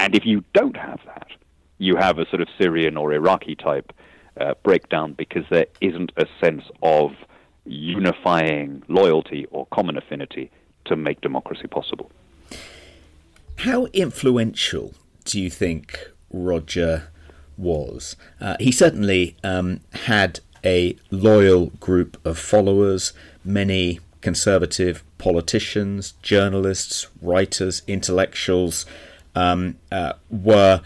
And 0.00 0.14
if 0.14 0.26
you 0.26 0.44
don't 0.52 0.76
have 0.76 1.00
that, 1.06 1.28
you 1.78 1.96
have 1.96 2.18
a 2.18 2.28
sort 2.28 2.42
of 2.42 2.48
Syrian 2.60 2.96
or 2.96 3.12
Iraqi 3.12 3.54
type 3.54 3.92
uh, 4.38 4.54
breakdown 4.62 5.14
because 5.14 5.44
there 5.50 5.66
isn't 5.80 6.12
a 6.16 6.26
sense 6.42 6.64
of 6.82 7.12
unifying 7.64 8.82
loyalty 8.88 9.46
or 9.50 9.66
common 9.66 9.96
affinity 9.96 10.50
to 10.86 10.96
make 10.96 11.20
democracy 11.20 11.68
possible. 11.68 12.10
How 13.58 13.86
influential 13.86 14.94
do 15.24 15.40
you 15.40 15.50
think 15.50 16.10
Roger 16.30 17.08
was. 17.58 18.16
Uh, 18.40 18.56
he 18.60 18.70
certainly 18.70 19.36
um, 19.42 19.80
had 19.92 20.40
a 20.64 20.96
loyal 21.10 21.66
group 21.80 22.24
of 22.26 22.38
followers, 22.38 23.12
many 23.44 24.00
conservative 24.20 25.04
politicians, 25.18 26.14
journalists, 26.22 27.06
writers, 27.20 27.82
intellectuals 27.86 28.86
um, 29.34 29.76
uh, 29.92 30.14
were 30.30 30.82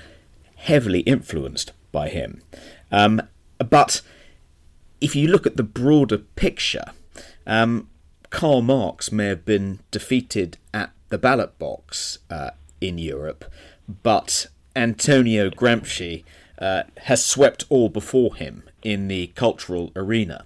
heavily 0.56 1.00
influenced 1.00 1.72
by 1.90 2.08
him. 2.08 2.42
Um, 2.90 3.22
but 3.58 4.02
if 5.00 5.16
you 5.16 5.28
look 5.28 5.46
at 5.46 5.56
the 5.56 5.62
broader 5.62 6.18
picture, 6.18 6.92
um, 7.46 7.88
Karl 8.30 8.62
Marx 8.62 9.10
may 9.12 9.26
have 9.26 9.44
been 9.44 9.80
defeated 9.90 10.58
at 10.72 10.92
the 11.08 11.18
ballot 11.18 11.58
box 11.58 12.18
uh, 12.30 12.50
in 12.80 12.98
Europe, 12.98 13.44
but 14.02 14.46
Antonio 14.74 15.50
Gramsci 15.50 16.24
uh, 16.58 16.84
has 16.98 17.24
swept 17.24 17.64
all 17.68 17.88
before 17.88 18.36
him 18.36 18.62
in 18.82 19.08
the 19.08 19.28
cultural 19.28 19.92
arena. 19.96 20.44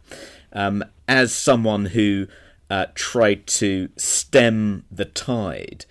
Um, 0.53 0.85
as 1.09 1.35
someone 1.35 1.87
who 1.87 2.27
uh, 2.71 2.87
tried 2.95 3.47
to 3.47 3.89
stem 3.97 4.85
the 4.91 5.05
tide 5.05 5.85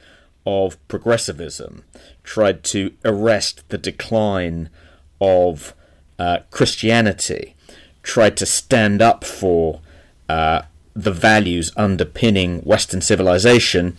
of 0.45 0.86
progressivism, 0.88 1.84
tried 2.23 2.63
to 2.63 2.93
arrest 3.03 3.67
the 3.69 3.77
decline 3.77 4.69
of 5.21 5.73
uh, 6.19 6.39
Christianity, 6.51 7.55
tried 8.03 8.38
to 8.38 8.45
stand 8.45 9.01
up 9.01 9.23
for 9.23 9.81
uh, 10.29 10.63
the 10.95 11.12
values 11.12 11.71
underpinning 11.75 12.60
Western 12.62 13.01
civilization, 13.01 13.97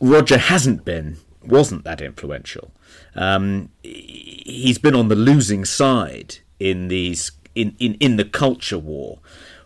Roger 0.00 0.38
hasn't 0.38 0.84
been, 0.84 1.16
wasn't 1.44 1.84
that 1.84 2.00
influential. 2.00 2.70
Um, 3.14 3.70
he's 3.82 4.78
been 4.78 4.94
on 4.94 5.08
the 5.08 5.16
losing 5.16 5.64
side 5.64 6.38
in 6.58 6.88
these 6.88 7.32
in, 7.54 7.74
in, 7.78 7.94
in 7.94 8.16
the 8.16 8.24
culture 8.24 8.78
war 8.78 9.18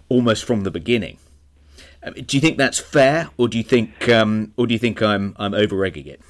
almost 0.09 0.44
from 0.44 0.62
the 0.62 0.70
beginning. 0.70 1.18
Um, 2.03 2.14
do 2.14 2.37
you 2.37 2.40
think 2.40 2.57
that's 2.57 2.79
fair, 2.79 3.29
or 3.37 3.48
do 3.48 3.59
you 3.59 3.64
think 3.64 4.09
um, 4.09 4.53
or 4.57 4.66
do 4.66 4.72
you 4.72 4.79
think 4.79 5.03
I'm 5.03 5.35
I'm 5.38 5.55
over 5.55 5.85
egging 5.85 6.07
it? 6.07 6.20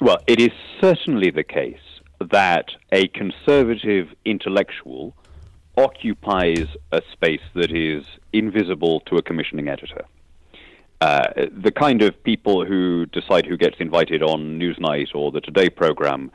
Well, 0.00 0.18
it 0.26 0.40
is 0.40 0.52
certainly 0.80 1.30
the 1.30 1.42
case 1.42 1.80
that 2.20 2.66
a 2.92 3.08
conservative 3.08 4.08
intellectual 4.24 5.14
occupies 5.76 6.66
a 6.92 7.00
space 7.12 7.40
that 7.54 7.70
is 7.70 8.04
invisible 8.32 9.00
to 9.00 9.16
a 9.16 9.22
commissioning 9.22 9.68
editor. 9.68 10.04
Uh, 11.00 11.46
the 11.52 11.70
kind 11.70 12.02
of 12.02 12.20
people 12.24 12.64
who 12.64 13.06
decide 13.06 13.46
who 13.46 13.56
gets 13.56 13.76
invited 13.78 14.20
on 14.22 14.58
Newsnight 14.58 15.14
or 15.14 15.30
the 15.30 15.40
Today 15.40 15.70
program 15.70 16.32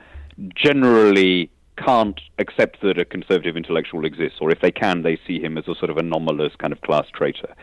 generally 0.55 1.49
can't 1.85 2.19
accept 2.39 2.81
that 2.81 2.97
a 2.99 3.05
conservative 3.05 3.55
intellectual 3.57 4.05
exists, 4.05 4.37
or 4.41 4.51
if 4.51 4.59
they 4.61 4.71
can, 4.71 5.03
they 5.03 5.17
see 5.27 5.39
him 5.39 5.57
as 5.57 5.67
a 5.67 5.75
sort 5.75 5.89
of 5.89 5.97
anomalous 5.97 6.53
kind 6.57 6.73
of 6.73 6.81
class 6.81 7.05
traitor. 7.13 7.53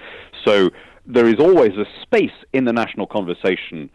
So 0.44 0.70
there 1.06 1.26
is 1.26 1.37
always 1.38 1.72
a 1.72 1.87
space 2.02 2.38
in 2.52 2.64
the 2.64 2.72
national 2.72 3.06
conversation 3.06 3.90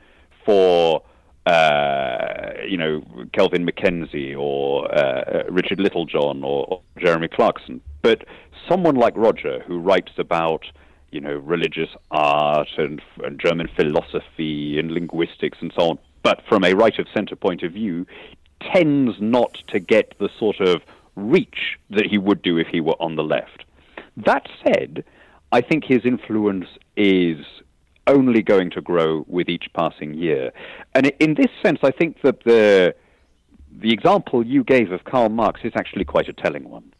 for, 0.45 1.01
uh, 1.45 2.51
you 2.67 2.77
know, 2.77 3.03
Kelvin 3.33 3.65
MacKenzie 3.65 4.35
or 4.37 4.93
uh, 4.93 5.43
Richard 5.49 5.79
Littlejohn 5.79 6.43
or, 6.43 6.65
or 6.69 6.81
Jeremy 6.99 7.27
Clarkson. 7.27 7.81
But 8.01 8.25
someone 8.69 8.95
like 8.95 9.13
Roger, 9.15 9.63
who 9.67 9.79
writes 9.79 10.13
about 10.17 10.65
you 11.11 11.21
know, 11.21 11.35
religious 11.35 11.89
art 12.11 12.67
and, 12.77 13.01
and 13.23 13.39
German 13.39 13.69
philosophy 13.73 14.77
and 14.77 14.91
linguistics 14.91 15.57
and 15.61 15.71
so 15.77 15.91
on, 15.91 15.99
but 16.23 16.41
from 16.49 16.65
a 16.65 16.73
right 16.73 16.99
of 16.99 17.07
center 17.13 17.37
point 17.37 17.63
of 17.63 17.71
view, 17.71 18.05
tends 18.73 19.19
not 19.19 19.53
to 19.67 19.79
get 19.79 20.17
the 20.19 20.29
sort 20.39 20.59
of 20.59 20.81
reach 21.15 21.77
that 21.89 22.05
he 22.05 22.17
would 22.17 22.41
do 22.41 22.57
if 22.57 22.67
he 22.67 22.81
were 22.81 22.99
on 22.99 23.15
the 23.15 23.23
left. 23.23 23.65
That 24.17 24.47
said, 24.63 25.03
I 25.51 25.61
think 25.61 25.85
his 25.85 26.05
influence 26.05 26.67
is 26.95 27.45
only 28.07 28.41
going 28.41 28.69
to 28.71 28.81
grow 28.81 29.25
with 29.27 29.49
each 29.49 29.67
passing 29.73 30.13
year. 30.13 30.51
And 30.93 31.07
in 31.19 31.35
this 31.35 31.49
sense, 31.63 31.79
I 31.83 31.91
think 31.91 32.21
that 32.21 32.43
the, 32.43 32.95
the 33.71 33.91
example 33.91 34.45
you 34.45 34.63
gave 34.63 34.91
of 34.91 35.03
Karl 35.05 35.29
Marx 35.29 35.61
is 35.63 35.73
actually 35.75 36.05
quite 36.05 36.29
a 36.29 36.33
telling 36.33 36.69
one. 36.69 36.93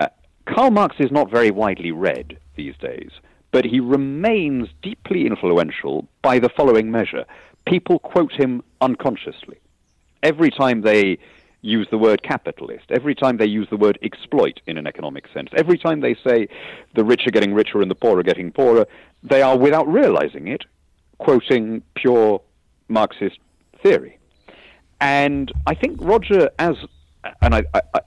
Uh, 0.00 0.08
Karl 0.46 0.70
Marx 0.70 0.96
is 0.98 1.12
not 1.12 1.30
very 1.30 1.50
widely 1.50 1.92
read 1.92 2.38
these 2.56 2.76
days, 2.78 3.10
but 3.52 3.64
he 3.64 3.80
remains 3.80 4.68
deeply 4.82 5.26
influential 5.26 6.06
by 6.22 6.38
the 6.38 6.48
following 6.48 6.90
measure. 6.90 7.24
People 7.66 7.98
quote 8.00 8.32
him 8.32 8.62
unconsciously. 8.80 9.58
Every 10.24 10.50
time 10.50 10.80
they 10.80 11.18
use 11.60 11.86
the 11.90 11.98
word 11.98 12.22
capitalist, 12.22 12.86
every 12.90 13.14
time 13.14 13.36
they 13.36 13.46
use 13.46 13.68
the 13.70 13.76
word 13.76 13.98
exploit 14.02 14.60
in 14.66 14.76
an 14.76 14.86
economic 14.86 15.26
sense, 15.32 15.50
every 15.56 15.78
time 15.78 16.00
they 16.00 16.16
say 16.26 16.48
the 16.94 17.04
rich 17.04 17.26
are 17.26 17.30
getting 17.30 17.54
richer 17.54 17.80
and 17.80 17.90
the 17.90 17.94
poor 17.94 18.18
are 18.18 18.22
getting 18.22 18.50
poorer, 18.50 18.86
they 19.22 19.42
are, 19.42 19.56
without 19.56 19.86
realizing 19.86 20.48
it, 20.48 20.64
quoting 21.18 21.82
pure 21.94 22.40
Marxist 22.88 23.38
theory. 23.82 24.18
And 25.00 25.52
I 25.66 25.74
think 25.74 25.98
Roger, 26.00 26.50
as 26.58 26.76
and 27.40 27.54
I, 27.54 27.62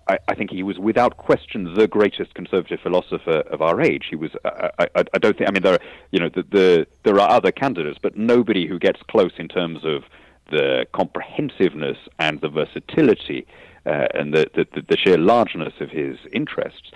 I, 0.08 0.20
I, 0.28 0.36
think 0.36 0.52
he 0.52 0.64
was 0.64 0.78
without 0.78 1.18
question 1.18 1.74
the 1.74 1.88
greatest 1.88 2.34
conservative 2.36 2.80
philosopher 2.82 3.40
of 3.52 3.62
our 3.62 3.82
age. 3.82 4.06
He 4.10 4.16
was. 4.16 4.32
I, 4.46 4.70
I, 4.80 4.88
I 4.96 5.18
don't 5.18 5.38
think. 5.38 5.50
I 5.50 5.52
mean, 5.52 5.64
there 5.64 5.74
are 5.74 5.80
you 6.12 6.20
know 6.20 6.30
the, 6.30 6.44
the 6.44 6.88
there 7.04 7.20
are 7.20 7.30
other 7.30 7.52
candidates, 7.52 7.98
but 8.02 8.16
nobody 8.16 8.68
who 8.68 8.78
gets 8.78 9.02
close 9.10 9.32
in 9.38 9.48
terms 9.48 9.84
of 9.84 10.04
the 10.50 10.86
comprehensiveness 10.94 11.98
and 12.20 12.42
the 12.42 12.50
versatility 12.50 13.46
uh, 13.86 14.08
and 14.14 14.34
the, 14.34 14.48
the, 14.56 14.82
the 14.82 14.98
sheer 14.98 15.18
largeness 15.18 15.74
of 15.80 15.90
his 15.90 16.18
interests. 16.34 16.92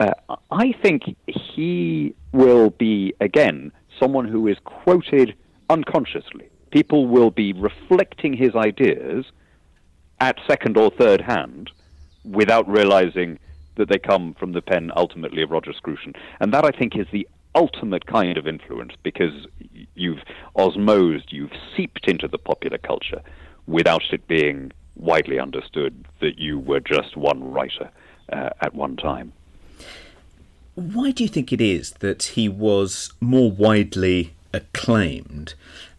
Uh, 0.00 0.12
I 0.50 0.72
think 0.82 1.16
he 1.26 2.14
will 2.32 2.70
be 2.70 3.14
again 3.20 3.72
someone 3.98 4.28
who 4.28 4.46
is 4.46 4.56
quoted 4.64 5.34
unconsciously. 5.68 6.48
People 6.70 7.06
will 7.06 7.30
be 7.30 7.52
reflecting 7.52 8.32
his 8.32 8.54
ideas 8.54 9.24
at 10.20 10.36
second 10.46 10.76
or 10.76 10.90
third 10.90 11.20
hand 11.20 11.70
without 12.24 12.68
realizing 12.68 13.38
that 13.76 13.88
they 13.88 13.98
come 13.98 14.34
from 14.34 14.52
the 14.52 14.60
pen 14.60 14.90
ultimately 14.96 15.42
of 15.42 15.50
Roger 15.50 15.72
Scruton. 15.72 16.12
And 16.40 16.52
that, 16.52 16.64
I 16.64 16.70
think, 16.70 16.96
is 16.96 17.06
the 17.12 17.26
ultimate 17.54 18.06
kind 18.06 18.36
of 18.36 18.46
influence 18.46 18.92
because 19.02 19.46
you've 19.94 20.22
osmosed, 20.56 21.32
you've 21.32 21.52
seeped 21.76 22.08
into 22.08 22.28
the 22.28 22.38
popular 22.38 22.78
culture 22.78 23.22
without 23.66 24.02
it 24.12 24.26
being 24.28 24.72
widely 24.96 25.38
understood 25.38 26.04
that 26.20 26.38
you 26.38 26.58
were 26.58 26.80
just 26.80 27.16
one 27.16 27.52
writer 27.52 27.90
uh, 28.32 28.50
at 28.60 28.74
one 28.74 28.96
time. 28.96 29.32
Why 30.74 31.10
do 31.10 31.24
you 31.24 31.28
think 31.28 31.52
it 31.52 31.60
is 31.60 31.92
that 32.00 32.22
he 32.34 32.48
was 32.48 33.12
more 33.20 33.50
widely 33.50 34.34
acclaimed, 34.52 35.54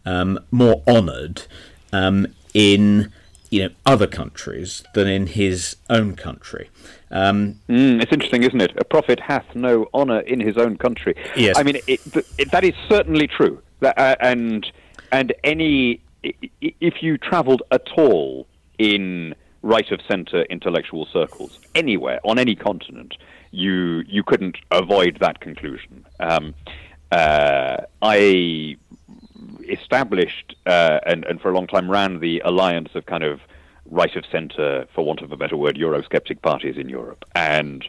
um, 0.05 0.39
more 0.51 0.81
honoured 0.87 1.43
um, 1.91 2.27
in 2.53 3.11
you 3.49 3.63
know 3.63 3.69
other 3.85 4.07
countries 4.07 4.83
than 4.93 5.07
in 5.07 5.27
his 5.27 5.75
own 5.89 6.15
country. 6.15 6.69
Um, 7.11 7.59
mm, 7.67 8.01
it's 8.01 8.11
interesting, 8.11 8.43
isn't 8.43 8.61
it? 8.61 8.73
A 8.77 8.85
prophet 8.85 9.19
hath 9.19 9.55
no 9.55 9.87
honour 9.93 10.19
in 10.21 10.39
his 10.39 10.57
own 10.57 10.77
country. 10.77 11.15
Yes, 11.35 11.57
I 11.57 11.63
mean 11.63 11.77
it, 11.87 11.99
it, 12.37 12.51
that 12.51 12.63
is 12.63 12.73
certainly 12.87 13.27
true. 13.27 13.61
That, 13.79 13.97
uh, 13.97 14.15
and 14.19 14.71
and 15.11 15.33
any 15.43 16.01
if 16.23 17.01
you 17.01 17.17
travelled 17.17 17.63
at 17.71 17.87
all 17.97 18.47
in 18.77 19.35
right 19.61 19.91
of 19.91 19.99
centre 20.07 20.43
intellectual 20.43 21.05
circles 21.05 21.59
anywhere 21.75 22.19
on 22.23 22.39
any 22.39 22.55
continent, 22.55 23.15
you 23.51 24.03
you 24.07 24.23
couldn't 24.23 24.57
avoid 24.71 25.17
that 25.19 25.39
conclusion. 25.39 26.05
Um, 26.19 26.53
uh, 27.11 27.77
I 28.01 28.77
established 29.67 30.55
uh, 30.65 30.99
and, 31.05 31.25
and 31.25 31.41
for 31.41 31.51
a 31.51 31.53
long 31.53 31.67
time 31.67 31.89
ran 31.89 32.19
the 32.19 32.41
alliance 32.45 32.89
of 32.95 33.05
kind 33.05 33.23
of 33.23 33.39
right 33.91 34.15
of 34.15 34.23
centre, 34.31 34.85
for 34.93 35.03
want 35.03 35.21
of 35.21 35.31
a 35.31 35.37
better 35.37 35.57
word, 35.57 35.75
Eurosceptic 35.75 36.41
parties 36.41 36.77
in 36.77 36.89
Europe. 36.89 37.25
And 37.35 37.83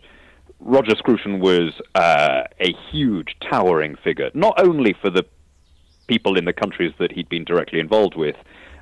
Roger 0.60 0.94
Scruton 0.96 1.40
was 1.40 1.80
uh, 1.94 2.42
a 2.60 2.72
huge, 2.90 3.36
towering 3.40 3.96
figure, 3.96 4.30
not 4.34 4.58
only 4.58 4.94
for 4.94 5.10
the 5.10 5.24
people 6.06 6.36
in 6.36 6.44
the 6.44 6.52
countries 6.52 6.92
that 6.98 7.12
he'd 7.12 7.28
been 7.28 7.44
directly 7.44 7.80
involved 7.80 8.16
with, 8.16 8.36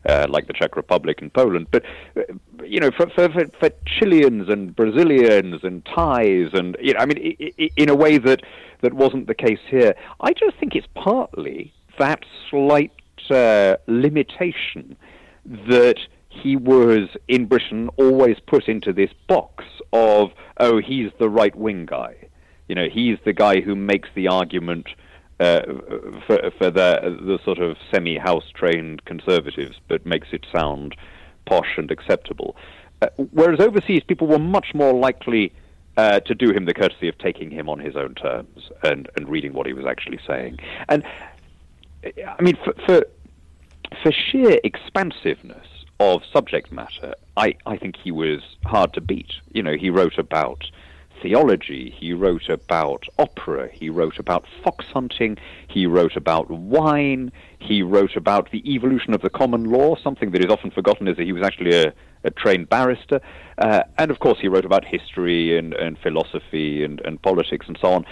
uh, 0.06 0.26
like 0.28 0.46
the 0.46 0.52
Czech 0.52 0.76
Republic 0.76 1.20
and 1.20 1.32
Poland, 1.32 1.66
but 1.70 1.84
uh, 2.16 2.22
you 2.64 2.80
know, 2.80 2.90
for, 2.90 3.10
for, 3.10 3.28
for, 3.28 3.70
Chileans 3.84 4.48
and 4.48 4.74
Brazilians 4.74 5.64
and 5.64 5.84
Thais, 5.84 6.50
and 6.52 6.76
you 6.80 6.94
know, 6.94 7.00
I 7.00 7.06
mean, 7.06 7.18
in 7.76 7.88
a 7.88 7.94
way 7.94 8.18
that 8.18 8.42
that 8.80 8.94
wasn't 8.94 9.26
the 9.26 9.34
case 9.34 9.58
here. 9.68 9.94
I 10.20 10.32
just 10.32 10.56
think 10.58 10.74
it's 10.74 10.86
partly 10.94 11.72
that 11.98 12.24
slight 12.50 12.92
uh, 13.30 13.76
limitation 13.86 14.96
that 15.44 15.98
he 16.28 16.56
was 16.56 17.08
in 17.26 17.46
Britain 17.46 17.88
always 17.96 18.36
put 18.46 18.68
into 18.68 18.92
this 18.92 19.10
box 19.26 19.64
of, 19.92 20.30
oh, 20.58 20.78
he's 20.78 21.10
the 21.18 21.28
right 21.28 21.54
wing 21.54 21.86
guy. 21.86 22.14
You 22.68 22.74
know, 22.74 22.88
he's 22.90 23.18
the 23.24 23.32
guy 23.32 23.60
who 23.60 23.74
makes 23.74 24.08
the 24.14 24.28
argument 24.28 24.88
uh, 25.40 25.62
for, 26.26 26.50
for 26.58 26.70
the, 26.70 27.18
the 27.20 27.38
sort 27.44 27.58
of 27.58 27.76
semi 27.92 28.18
house 28.18 28.44
trained 28.54 29.04
conservatives, 29.04 29.76
but 29.88 30.04
makes 30.04 30.28
it 30.32 30.46
sound 30.54 30.94
posh 31.46 31.78
and 31.78 31.90
acceptable. 31.90 32.56
Uh, 33.00 33.06
whereas 33.30 33.60
overseas, 33.60 34.02
people 34.06 34.26
were 34.26 34.38
much 34.38 34.74
more 34.74 34.92
likely 34.92 35.52
uh, 35.96 36.20
to 36.20 36.34
do 36.34 36.52
him 36.52 36.64
the 36.64 36.74
courtesy 36.74 37.08
of 37.08 37.16
taking 37.18 37.50
him 37.50 37.68
on 37.68 37.78
his 37.78 37.96
own 37.96 38.14
terms 38.14 38.70
and, 38.82 39.08
and 39.16 39.28
reading 39.28 39.52
what 39.52 39.66
he 39.66 39.72
was 39.72 39.86
actually 39.86 40.20
saying. 40.26 40.58
And 40.88 41.02
I 42.04 42.42
mean, 42.42 42.56
for, 42.64 42.74
for, 42.86 43.02
for 44.02 44.12
sheer 44.12 44.58
expansiveness 44.62 45.66
of 46.00 46.22
subject 46.32 46.70
matter, 46.70 47.14
I, 47.36 47.56
I 47.66 47.76
think 47.76 47.96
he 47.96 48.12
was 48.12 48.40
hard 48.64 48.92
to 48.94 49.00
beat. 49.00 49.32
You 49.52 49.62
know, 49.62 49.76
he 49.76 49.90
wrote 49.90 50.18
about 50.18 50.64
theology, 51.20 51.90
he 51.98 52.12
wrote 52.12 52.48
about 52.48 53.04
opera, 53.18 53.68
he 53.72 53.90
wrote 53.90 54.20
about 54.20 54.44
fox 54.62 54.84
hunting, 54.86 55.36
he 55.66 55.86
wrote 55.86 56.14
about 56.16 56.48
wine, 56.48 57.32
he 57.58 57.82
wrote 57.82 58.14
about 58.14 58.50
the 58.52 58.72
evolution 58.72 59.12
of 59.12 59.22
the 59.22 59.30
common 59.30 59.64
law, 59.64 59.96
something 59.96 60.30
that 60.30 60.44
is 60.44 60.50
often 60.50 60.70
forgotten 60.70 61.08
is 61.08 61.16
that 61.16 61.24
he 61.24 61.32
was 61.32 61.42
actually 61.42 61.74
a, 61.74 61.92
a 62.22 62.30
trained 62.30 62.68
barrister. 62.68 63.20
Uh, 63.58 63.82
and 63.98 64.12
of 64.12 64.20
course, 64.20 64.38
he 64.38 64.46
wrote 64.46 64.64
about 64.64 64.84
history 64.84 65.58
and, 65.58 65.74
and 65.74 65.98
philosophy 65.98 66.84
and, 66.84 67.00
and 67.00 67.20
politics 67.22 67.66
and 67.66 67.76
so 67.80 67.92
on, 67.92 68.06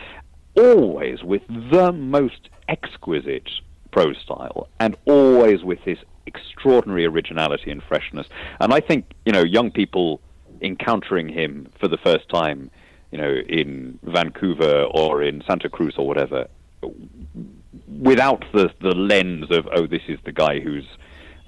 always 0.56 1.22
with 1.22 1.42
the 1.46 1.92
most 1.92 2.48
exquisite 2.68 3.48
prose 3.96 4.18
style, 4.18 4.68
and 4.78 4.94
always 5.06 5.64
with 5.64 5.82
this 5.86 5.98
extraordinary 6.26 7.06
originality 7.06 7.70
and 7.70 7.82
freshness. 7.82 8.26
And 8.60 8.74
I 8.74 8.80
think 8.80 9.14
you 9.24 9.32
know 9.32 9.42
young 9.42 9.70
people 9.70 10.20
encountering 10.60 11.30
him 11.30 11.68
for 11.80 11.88
the 11.88 11.96
first 11.96 12.28
time, 12.28 12.70
you 13.10 13.16
know, 13.16 13.32
in 13.48 13.98
Vancouver 14.02 14.82
or 14.90 15.22
in 15.22 15.42
Santa 15.46 15.70
Cruz 15.70 15.94
or 15.96 16.06
whatever, 16.06 16.46
without 17.88 18.44
the 18.52 18.70
the 18.82 18.94
lens 18.94 19.50
of 19.50 19.66
oh 19.72 19.86
this 19.86 20.02
is 20.08 20.18
the 20.26 20.32
guy 20.32 20.60
who's 20.60 20.86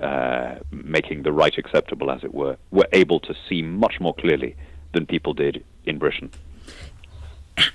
uh, 0.03 0.55
making 0.71 1.25
the 1.25 1.33
right 1.33 1.57
acceptable, 1.59 2.11
as 2.11 2.25
it 2.25 2.33
were, 2.33 2.57
were 2.71 2.89
able 2.95 3.21
to 3.21 3.35
see 3.47 3.61
much 3.61 4.01
more 4.01 4.15
clearly 4.15 4.57
than 4.95 5.05
people 5.05 5.35
did 5.35 5.63
in 5.85 5.99
Britain. 5.99 6.31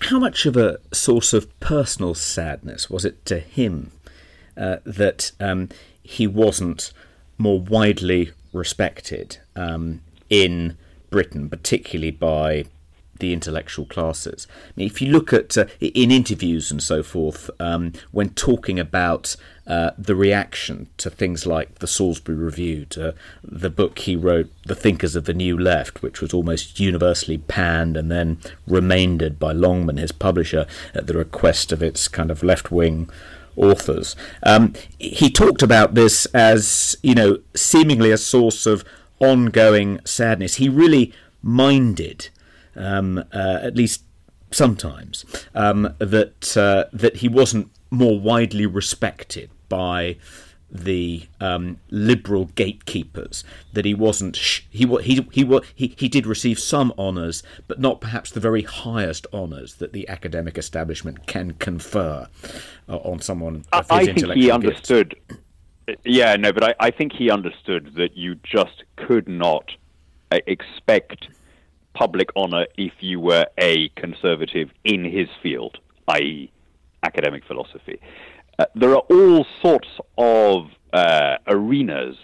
How 0.09 0.17
much 0.17 0.47
of 0.47 0.57
a 0.57 0.79
source 0.91 1.31
of 1.31 1.59
personal 1.59 2.15
sadness 2.15 2.89
was 2.89 3.05
it 3.05 3.23
to 3.25 3.39
him 3.39 3.91
uh, 4.57 4.77
that 4.85 5.31
um, 5.39 5.69
he 6.01 6.27
wasn't 6.27 6.91
more 7.37 7.59
widely 7.59 8.31
respected 8.51 9.37
um, 9.55 10.01
in 10.29 10.77
Britain, 11.09 11.49
particularly 11.49 12.11
by 12.11 12.65
the 13.19 13.31
intellectual 13.31 13.85
classes. 13.85 14.47
I 14.51 14.71
mean, 14.75 14.87
if 14.87 15.01
you 15.01 15.11
look 15.11 15.31
at 15.31 15.57
uh, 15.57 15.65
in 15.79 16.11
interviews 16.11 16.71
and 16.71 16.81
so 16.81 17.03
forth, 17.03 17.49
um, 17.59 17.93
when 18.11 18.29
talking 18.31 18.79
about 18.79 19.35
uh, 19.65 19.91
the 19.97 20.15
reaction 20.15 20.89
to 20.97 21.09
things 21.09 21.45
like 21.45 21.75
the 21.75 21.87
Salisbury 21.87 22.37
Review, 22.37 22.85
to 22.85 23.15
the 23.43 23.69
book 23.69 23.99
he 23.99 24.15
wrote, 24.15 24.51
The 24.65 24.75
Thinkers 24.75 25.15
of 25.15 25.25
the 25.25 25.33
New 25.33 25.57
Left, 25.57 26.01
which 26.01 26.19
was 26.19 26.33
almost 26.33 26.79
universally 26.79 27.37
panned 27.37 27.95
and 27.95 28.11
then 28.11 28.39
remaindered 28.67 29.39
by 29.39 29.53
Longman, 29.53 29.97
his 29.97 30.11
publisher, 30.11 30.67
at 30.93 31.07
the 31.07 31.17
request 31.17 31.71
of 31.71 31.81
its 31.81 32.07
kind 32.07 32.29
of 32.29 32.43
left 32.43 32.71
wing 32.71 33.09
authors. 33.55 34.15
Um, 34.43 34.73
he 34.99 35.29
talked 35.29 35.61
about 35.61 35.93
this 35.93 36.25
as, 36.27 36.95
you 37.03 37.15
know, 37.15 37.39
seemingly 37.55 38.11
a 38.11 38.17
source 38.17 38.65
of 38.65 38.83
ongoing 39.19 39.99
sadness. 40.05 40.55
He 40.55 40.69
really 40.69 41.13
minded, 41.41 42.29
um, 42.75 43.23
uh, 43.33 43.59
at 43.61 43.75
least 43.75 44.03
sometimes, 44.51 45.25
um, 45.55 45.93
that 45.99 46.57
uh, 46.57 46.85
that 46.93 47.17
he 47.17 47.27
wasn't 47.27 47.69
more 47.89 48.19
widely 48.19 48.65
respected 48.65 49.49
by 49.69 50.17
the 50.73 51.27
um, 51.39 51.77
liberal 51.91 52.45
gatekeepers 52.55 53.43
that 53.73 53.85
he 53.85 53.93
wasn't 53.93 54.35
sh- 54.35 54.61
he 54.71 54.87
he 55.03 55.25
he 55.31 55.59
he 55.75 55.95
he 55.95 56.09
did 56.09 56.25
receive 56.25 56.59
some 56.59 56.91
honours, 56.97 57.43
but 57.67 57.79
not 57.79 58.01
perhaps 58.01 58.31
the 58.31 58.39
very 58.39 58.63
highest 58.63 59.27
honours 59.31 59.75
that 59.75 59.93
the 59.93 60.09
academic 60.09 60.57
establishment 60.57 61.27
can 61.27 61.53
confer 61.53 62.27
uh, 62.89 62.97
on 62.97 63.19
someone. 63.19 63.63
I, 63.71 63.83
I 63.89 64.05
think 64.05 64.31
he 64.33 64.49
understood. 64.49 65.15
Yeah, 66.03 66.35
no, 66.37 66.51
but 66.51 66.63
I, 66.63 66.75
I 66.79 66.91
think 66.91 67.13
he 67.13 67.29
understood 67.29 67.93
that 67.97 68.17
you 68.17 68.35
just 68.43 68.83
could 68.95 69.27
not 69.27 69.69
uh, 70.31 70.39
expect 70.47 71.27
public 71.93 72.29
honor 72.35 72.65
if 72.77 72.93
you 73.01 73.19
were 73.19 73.45
a 73.57 73.89
conservative 73.89 74.71
in 74.83 75.03
his 75.03 75.27
field, 75.43 75.77
i.e., 76.07 76.51
academic 77.03 77.45
philosophy. 77.45 77.99
Uh, 78.59 78.65
there 78.75 78.91
are 78.91 79.03
all 79.09 79.45
sorts 79.61 79.87
of 80.17 80.69
uh, 80.93 81.37
arenas 81.47 82.15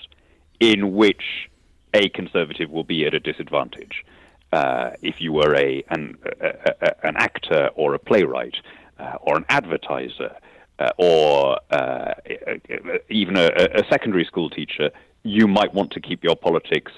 in 0.60 0.94
which 0.94 1.50
a 1.94 2.10
conservative 2.10 2.70
will 2.70 2.84
be 2.84 3.06
at 3.06 3.14
a 3.14 3.20
disadvantage. 3.20 4.06
Uh, 4.52 4.92
if 5.02 5.20
you 5.20 5.32
were 5.32 5.56
a 5.56 5.84
an, 5.90 6.18
a, 6.42 6.48
a, 6.82 7.08
an 7.08 7.16
actor 7.18 7.70
or 7.76 7.94
a 7.94 8.00
playwright 8.00 8.56
uh, 9.00 9.16
or 9.22 9.38
an 9.38 9.46
advertiser 9.50 10.36
uh, 10.80 10.90
or 10.98 11.58
even 13.10 13.38
a, 13.38 13.48
a, 13.74 13.84
secondary 13.90 14.26
school 14.26 14.50
teacher, 14.50 14.90
you 15.24 15.48
might 15.48 15.74
want 15.74 15.92
to 15.92 16.00
keep 16.00 16.24
your 16.24 16.36
politics 16.36 16.92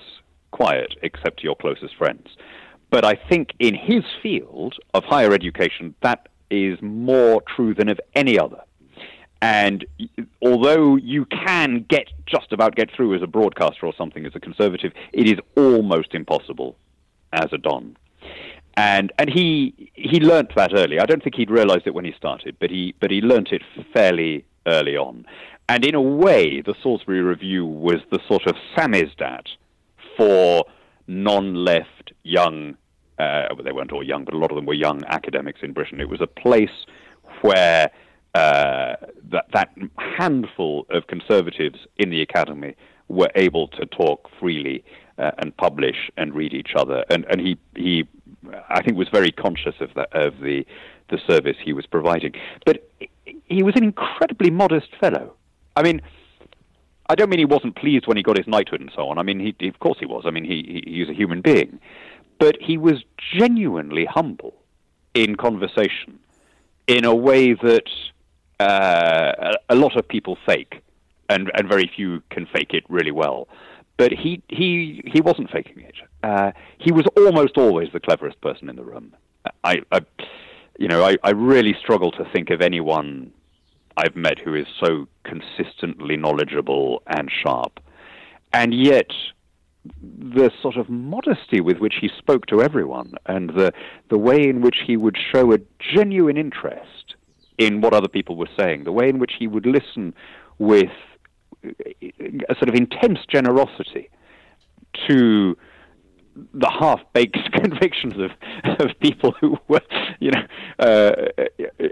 quiet, 0.52 0.94
except 1.02 1.39
to 1.39 1.44
your 1.44 1.56
closest 1.56 1.96
friends. 1.96 2.28
But 2.89 3.06
I 3.06 3.15
think 3.15 3.54
in 3.60 3.74
his 3.74 4.04
field 4.22 4.76
of 4.94 5.04
higher 5.06 5.34
education, 5.34 5.96
that 6.02 6.28
is 6.50 6.78
more 6.82 7.41
true 7.56 7.74
than 7.74 7.89
of 7.89 8.00
any 8.13 8.38
other. 8.38 8.62
And 9.42 9.86
although 10.42 10.96
you 10.98 11.26
can 11.26 11.86
get 11.90 12.10
just 12.28 12.52
about 12.52 12.76
get 12.76 12.92
through 12.96 13.16
as 13.16 13.24
a 13.24 13.28
broadcaster 13.28 13.88
or 13.88 13.94
something 13.98 14.26
as 14.26 14.36
a 14.36 14.40
conservative, 14.40 14.94
it 15.14 15.28
is 15.28 15.40
almost 15.56 16.14
impossible 16.14 16.78
as 17.34 17.48
a 17.52 17.58
don. 17.58 17.98
And 18.76 19.12
and 19.18 19.30
he 19.30 19.92
he 19.94 20.20
learnt 20.20 20.54
that 20.56 20.74
early. 20.74 21.00
I 21.00 21.06
don't 21.06 21.24
think 21.24 21.36
he'd 21.36 21.50
realised 21.50 21.88
it 21.88 21.94
when 21.94 22.06
he 22.06 22.14
started, 22.14 22.56
but 22.60 22.70
he 22.70 22.94
but 23.00 23.10
he 23.12 23.22
learnt 23.22 23.52
it 23.52 23.64
fairly 23.94 24.46
early 24.68 24.96
on. 24.96 25.26
And 25.68 25.84
in 25.86 25.96
a 25.96 26.02
way, 26.02 26.62
the 26.62 26.76
Salisbury 26.82 27.22
Review 27.22 27.66
was 27.66 28.02
the 28.12 28.20
sort 28.28 28.46
of 28.46 28.56
samizdat 28.76 29.48
for 30.18 30.66
non-left 31.08 32.14
young. 32.24 32.76
Uh, 33.18 33.48
well, 33.54 33.64
they 33.64 33.72
weren't 33.72 33.92
all 33.92 34.04
young, 34.04 34.24
but 34.24 34.34
a 34.34 34.38
lot 34.38 34.52
of 34.52 34.56
them 34.56 34.66
were 34.66 34.74
young 34.74 35.04
academics 35.06 35.62
in 35.64 35.74
Britain. 35.74 36.00
It 36.00 36.10
was 36.10 36.22
a 36.22 36.28
place 36.28 36.86
where 37.42 37.90
uh, 38.34 38.96
that 39.30 39.46
that 39.54 39.70
handful 39.98 40.86
of 40.89 41.08
conservatives 41.08 41.80
in 41.98 42.10
the 42.10 42.22
academy 42.22 42.76
were 43.08 43.32
able 43.36 43.67
to 43.67 43.86
talk 43.86 44.30
freely 44.39 44.84
uh, 45.17 45.32
and 45.39 45.56
publish 45.58 46.10
and 46.17 46.34
read 46.34 46.54
each 46.54 46.72
other. 46.76 47.04
And 47.10 47.26
and 47.30 47.41
he 47.41 47.58
he 47.76 48.08
I 48.70 48.82
think 48.82 48.98
was 48.98 49.10
very 49.10 49.32
conscious 49.32 49.76
of 49.80 49.94
the 49.96 50.08
of 50.17 50.39
the 50.39 50.65
the 51.10 51.20
service 51.28 51.58
he 51.62 51.74
was 51.74 51.86
providing. 51.86 52.34
But 52.65 52.89
he 53.46 53.63
was 53.63 53.76
an 53.76 53.84
incredibly 53.84 54.50
modest 54.50 54.96
fellow. 55.00 55.34
I 55.76 55.84
mean. 55.84 56.02
I 57.10 57.15
don't 57.15 57.30
mean 57.30 57.39
he 57.39 57.46
wasn't 57.46 57.76
pleased 57.76 58.08
when 58.08 58.15
he 58.15 58.24
got 58.24 58.38
his 58.38 58.48
knighthood 58.48 58.80
and 58.80 58.89
so 58.96 59.10
on. 59.10 59.17
I 59.17 59.24
mean, 59.24 59.54
he, 59.60 59.67
of 59.67 59.80
course 59.80 59.98
he 60.00 60.06
was. 60.06 60.24
I 60.26 60.32
mean, 60.32 60.46
he, 60.46 60.84
he, 60.86 61.00
he's 61.00 61.10
a 61.10 61.13
human 61.13 61.41
being. 61.41 61.78
But 62.39 62.56
he 62.62 62.78
was 62.78 63.04
genuinely 63.38 64.06
humble 64.06 64.54
in 65.13 65.36
conversation 65.36 66.20
in 66.88 67.04
a 67.04 67.13
way 67.13 67.54
that 67.54 67.89
uh, 68.62 69.54
a 69.69 69.76
lot 69.76 69.97
of 69.97 70.08
people 70.08 70.38
fake, 70.45 70.82
and, 71.30 71.52
and 71.56 71.67
very 71.67 71.89
few 71.95 72.21
can 72.30 72.45
fake 72.45 72.74
it 72.74 72.84
really 72.89 73.12
well 73.12 73.47
but 74.02 74.12
he 74.12 74.41
he 74.47 75.04
he 75.06 75.21
wasn't 75.21 75.47
faking 75.52 75.80
it. 75.80 75.93
Uh, 76.24 76.52
he 76.80 76.91
was 76.91 77.06
almost 77.15 77.56
always 77.56 77.89
the 77.93 78.00
cleverest 78.00 78.41
person 78.41 78.67
in 78.67 78.76
the 78.76 78.84
room. 78.84 79.15
I, 79.63 79.82
I 79.91 80.00
you 80.80 80.88
know, 80.88 81.04
I, 81.06 81.17
I 81.24 81.30
really 81.32 81.76
struggle 81.80 82.12
to 82.13 82.26
think 82.34 82.50
of 82.50 82.62
anyone 82.62 83.32
I've 83.97 84.15
met 84.15 84.39
who 84.39 84.56
is 84.56 84.65
so 84.84 85.08
consistently 85.24 86.17
knowledgeable 86.17 87.04
and 87.06 87.30
sharp, 87.32 87.80
and 88.52 88.74
yet 88.74 89.12
the 90.02 90.50
sort 90.63 90.78
of 90.78 90.89
modesty 90.89 91.62
with 91.62 91.78
which 91.78 91.95
he 92.02 92.10
spoke 92.17 92.47
to 92.47 92.62
everyone, 92.63 93.13
and 93.28 93.52
the 93.52 93.71
the 94.10 94.17
way 94.17 94.41
in 94.41 94.62
which 94.62 94.78
he 94.88 94.97
would 94.97 95.17
show 95.32 95.54
a 95.54 95.60
genuine 95.95 96.38
interest 96.38 97.01
in 97.58 97.82
what 97.82 97.94
other 97.94 98.08
people 98.08 98.36
were 98.36 98.50
saying, 98.60 98.84
the 98.84 98.92
way 98.92 99.10
in 99.10 99.20
which 99.20 99.34
he 99.38 99.48
would 99.48 99.66
listen 99.66 100.14
with 100.58 100.92
a 101.64 102.56
sort 102.56 102.70
of 102.70 102.76
intense 102.76 103.20
generosity 103.28 104.10
to 105.08 105.58
the 106.54 106.70
half-baked 106.70 107.52
convictions 107.54 108.13
of, 108.17 108.32
of 108.80 109.00
people 109.00 109.34
who 109.39 109.58
were, 109.67 109.82
you 110.20 110.32
know, 110.32 110.44
uh, 110.80 111.12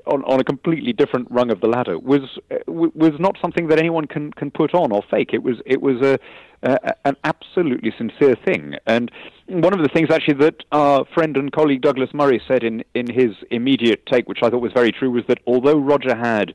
on, 0.05 0.23
on 0.23 0.39
a 0.39 0.43
completely 0.43 0.93
different 0.93 1.29
rung 1.29 1.51
of 1.51 1.61
the 1.61 1.67
ladder 1.67 1.99
was 1.99 2.39
was 2.67 3.13
not 3.19 3.37
something 3.41 3.67
that 3.67 3.79
anyone 3.79 4.05
can, 4.05 4.31
can 4.33 4.51
put 4.51 4.73
on 4.73 4.91
or 4.91 5.03
fake. 5.09 5.31
It 5.33 5.43
was 5.43 5.57
it 5.65 5.81
was 5.81 6.01
a, 6.01 6.19
a 6.63 6.93
an 7.05 7.15
absolutely 7.23 7.93
sincere 7.97 8.35
thing. 8.45 8.75
And 8.85 9.11
one 9.47 9.73
of 9.73 9.79
the 9.79 9.89
things 9.89 10.09
actually 10.11 10.35
that 10.45 10.63
our 10.71 11.05
friend 11.13 11.35
and 11.37 11.51
colleague 11.51 11.81
Douglas 11.81 12.13
Murray 12.13 12.41
said 12.47 12.63
in 12.63 12.83
in 12.93 13.11
his 13.11 13.35
immediate 13.51 14.05
take, 14.05 14.27
which 14.27 14.39
I 14.41 14.49
thought 14.49 14.61
was 14.61 14.73
very 14.73 14.91
true, 14.91 15.11
was 15.11 15.23
that 15.27 15.39
although 15.45 15.77
Roger 15.77 16.15
had 16.15 16.53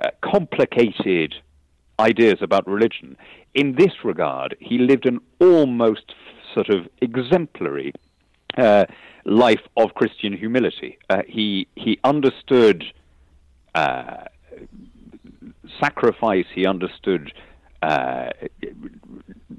uh, 0.00 0.10
complicated 0.22 1.34
ideas 1.98 2.36
about 2.40 2.66
religion. 2.66 3.16
In 3.54 3.74
this 3.76 4.04
regard, 4.04 4.56
he 4.60 4.78
lived 4.78 5.06
an 5.06 5.18
almost 5.40 6.14
sort 6.58 6.70
of 6.70 6.88
exemplary 7.00 7.92
uh, 8.56 8.84
life 9.24 9.60
of 9.76 9.94
Christian 9.94 10.32
humility. 10.36 10.98
Uh, 11.08 11.22
he 11.26 11.68
he 11.76 11.98
understood 12.02 12.84
uh, 13.74 14.24
sacrifice. 15.80 16.46
He 16.52 16.66
understood 16.66 17.32
uh, 17.82 18.30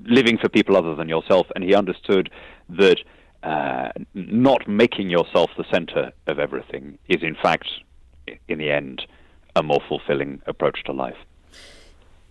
living 0.04 0.38
for 0.38 0.50
people 0.50 0.76
other 0.76 0.96
than 0.96 1.08
yourself, 1.08 1.48
and 1.56 1.64
he 1.64 1.74
understood 1.74 2.30
that 2.70 2.98
uh, 3.44 3.90
not 4.14 4.68
making 4.68 5.10
yourself 5.10 5.50
the 5.58 5.66
center 5.72 6.12
of 6.28 6.40
everything 6.40 6.98
is, 7.08 7.24
in 7.24 7.36
fact, 7.36 7.68
in 8.50 8.58
the 8.58 8.70
end, 8.70 9.04
a 9.56 9.64
more 9.64 9.82
fulfilling 9.88 10.42
approach 10.46 10.84
to 10.86 10.92
life. 10.92 11.18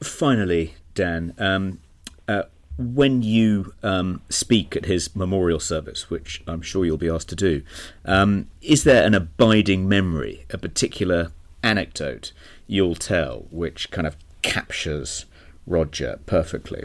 Finally, 0.02 0.74
Dan, 0.94 1.35
um, 1.38 1.81
uh, 2.28 2.42
when 2.78 3.22
you 3.22 3.74
um, 3.82 4.22
speak 4.28 4.76
at 4.76 4.84
his 4.84 5.14
memorial 5.16 5.58
service, 5.58 6.08
which 6.08 6.42
I'm 6.46 6.62
sure 6.62 6.84
you'll 6.84 6.96
be 6.96 7.10
asked 7.10 7.28
to 7.30 7.36
do, 7.36 7.62
um, 8.04 8.46
is 8.62 8.84
there 8.84 9.04
an 9.04 9.14
abiding 9.14 9.88
memory, 9.88 10.46
a 10.50 10.58
particular 10.58 11.32
anecdote 11.62 12.32
you'll 12.68 12.94
tell 12.94 13.46
which 13.50 13.90
kind 13.90 14.06
of 14.06 14.16
captures 14.42 15.26
Roger 15.66 16.20
perfectly? 16.26 16.84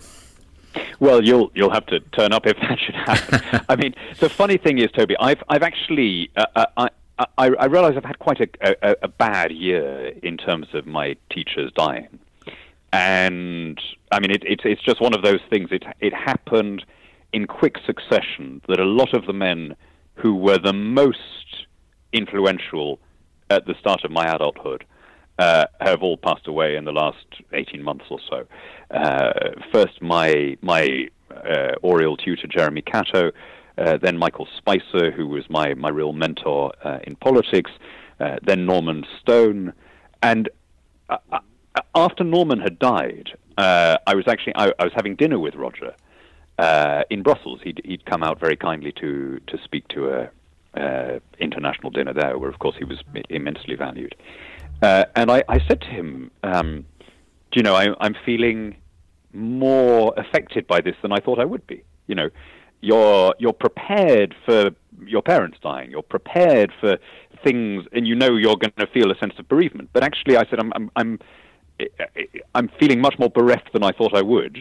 Well, 0.99 1.23
you'll 1.23 1.51
you'll 1.53 1.69
have 1.69 1.85
to 1.87 1.99
turn 1.99 2.33
up 2.33 2.47
if 2.47 2.57
that 2.57 2.79
should 2.79 2.95
happen. 2.95 3.65
I 3.69 3.75
mean, 3.75 3.93
the 4.19 4.29
funny 4.29 4.57
thing 4.57 4.79
is, 4.79 4.89
Toby, 4.91 5.15
I've 5.19 5.43
I've 5.47 5.63
actually 5.63 6.31
uh, 6.35 6.45
uh 6.55 6.65
I. 6.77 6.89
I, 7.37 7.51
I 7.59 7.65
realize 7.65 7.93
I've 7.95 8.03
had 8.03 8.17
quite 8.17 8.41
a, 8.41 8.49
a, 8.81 8.95
a 9.03 9.07
bad 9.07 9.51
year 9.51 10.07
in 10.23 10.35
terms 10.35 10.65
of 10.73 10.87
my 10.87 11.15
teachers 11.29 11.71
dying 11.75 12.07
and 12.93 13.81
I 14.11 14.19
mean, 14.19 14.29
it, 14.29 14.43
it's 14.45 14.61
it's 14.63 14.81
just 14.83 15.01
one 15.01 15.15
of 15.15 15.23
those 15.23 15.41
things. 15.49 15.69
It 15.71 15.83
it 15.99 16.13
happened 16.13 16.85
in 17.33 17.47
quick 17.47 17.77
succession 17.85 18.61
that 18.67 18.79
a 18.79 18.85
lot 18.85 19.15
of 19.15 19.25
the 19.25 19.33
men 19.33 19.75
who 20.13 20.35
were 20.35 20.59
the 20.59 20.73
most 20.73 21.65
influential 22.13 22.99
at 23.49 23.65
the 23.65 23.73
start 23.79 24.03
of 24.03 24.11
my 24.11 24.25
adulthood 24.25 24.85
uh, 25.39 25.65
have 25.81 26.03
all 26.03 26.17
passed 26.17 26.47
away 26.47 26.75
in 26.75 26.85
the 26.85 26.91
last 26.91 27.25
18 27.51 27.81
months 27.81 28.05
or 28.11 28.19
so. 28.29 28.45
Uh, 28.95 29.31
first, 29.73 29.99
my 29.99 30.55
my 30.61 31.07
uh, 31.31 31.73
Oriel 31.81 32.15
tutor 32.15 32.47
Jeremy 32.47 32.83
Catto, 32.83 33.31
uh, 33.79 33.97
then 34.03 34.19
Michael 34.19 34.47
Spicer, 34.55 35.09
who 35.09 35.27
was 35.27 35.49
my 35.49 35.73
my 35.73 35.89
real 35.89 36.13
mentor 36.13 36.71
uh, 36.83 36.99
in 37.05 37.15
politics, 37.15 37.71
uh, 38.19 38.35
then 38.43 38.67
Norman 38.67 39.03
Stone, 39.19 39.73
and 40.21 40.47
after 41.95 42.23
Norman 42.23 42.59
had 42.59 42.79
died, 42.79 43.31
uh, 43.57 43.97
I 44.05 44.15
was 44.15 44.25
actually 44.27 44.55
I, 44.55 44.71
I, 44.79 44.83
was 44.83 44.93
having 44.95 45.15
dinner 45.15 45.39
with 45.39 45.55
Roger 45.55 45.95
uh, 46.57 47.03
in 47.09 47.23
Brussels. 47.23 47.61
He'd, 47.63 47.81
he'd 47.83 48.05
come 48.05 48.23
out 48.23 48.39
very 48.39 48.55
kindly 48.55 48.91
to 48.93 49.39
to 49.47 49.57
speak 49.63 49.87
to 49.89 50.09
a 50.09 50.29
uh, 50.79 51.19
international 51.39 51.91
dinner 51.91 52.13
there, 52.13 52.37
where 52.37 52.49
of 52.49 52.59
course 52.59 52.75
he 52.77 52.83
was 52.83 52.97
immensely 53.29 53.75
valued. 53.75 54.15
Uh, 54.81 55.05
and 55.15 55.31
I, 55.31 55.43
I, 55.47 55.59
said 55.67 55.81
to 55.81 55.87
him, 55.87 56.31
um, 56.41 56.85
"Do 57.51 57.57
you 57.57 57.63
know, 57.63 57.75
I, 57.75 57.87
I'm 57.99 58.15
feeling 58.25 58.75
more 59.33 60.13
affected 60.17 60.67
by 60.67 60.81
this 60.81 60.95
than 61.01 61.11
I 61.11 61.19
thought 61.19 61.39
I 61.39 61.45
would 61.45 61.65
be. 61.67 61.83
You 62.07 62.15
know, 62.15 62.29
you're 62.81 63.35
you're 63.39 63.53
prepared 63.53 64.35
for 64.45 64.71
your 65.05 65.21
parents 65.21 65.57
dying. 65.61 65.91
You're 65.91 66.01
prepared 66.01 66.71
for 66.79 66.97
things, 67.43 67.85
and 67.91 68.07
you 68.07 68.15
know 68.15 68.35
you're 68.35 68.57
going 68.57 68.73
to 68.77 68.87
feel 68.87 69.11
a 69.11 69.17
sense 69.17 69.33
of 69.37 69.47
bereavement. 69.47 69.89
But 69.93 70.03
actually, 70.03 70.37
I 70.37 70.45
said, 70.49 70.59
I'm 70.59 70.71
I'm, 70.75 70.91
I'm 70.95 71.19
I'm 72.55 72.69
feeling 72.79 73.01
much 73.01 73.17
more 73.19 73.29
bereft 73.29 73.73
than 73.73 73.83
I 73.83 73.91
thought 73.91 74.15
I 74.15 74.21
would 74.21 74.59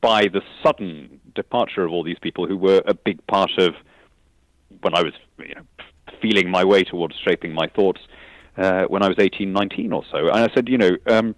by 0.00 0.22
the 0.22 0.40
sudden 0.62 1.20
departure 1.34 1.84
of 1.84 1.92
all 1.92 2.02
these 2.02 2.18
people 2.20 2.46
who 2.46 2.56
were 2.56 2.82
a 2.86 2.94
big 2.94 3.24
part 3.26 3.50
of 3.58 3.74
when 4.80 4.94
I 4.94 5.02
was 5.02 5.12
you 5.38 5.54
know, 5.54 5.62
feeling 6.22 6.48
my 6.50 6.64
way 6.64 6.84
towards 6.84 7.16
shaping 7.16 7.52
my 7.52 7.66
thoughts 7.68 8.00
uh, 8.56 8.84
when 8.84 9.02
I 9.02 9.08
was 9.08 9.16
18, 9.18 9.52
19 9.52 9.92
or 9.92 10.02
so. 10.10 10.28
And 10.28 10.38
I 10.38 10.54
said, 10.54 10.68
you 10.68 10.78
know, 10.78 10.96
um, 11.06 11.34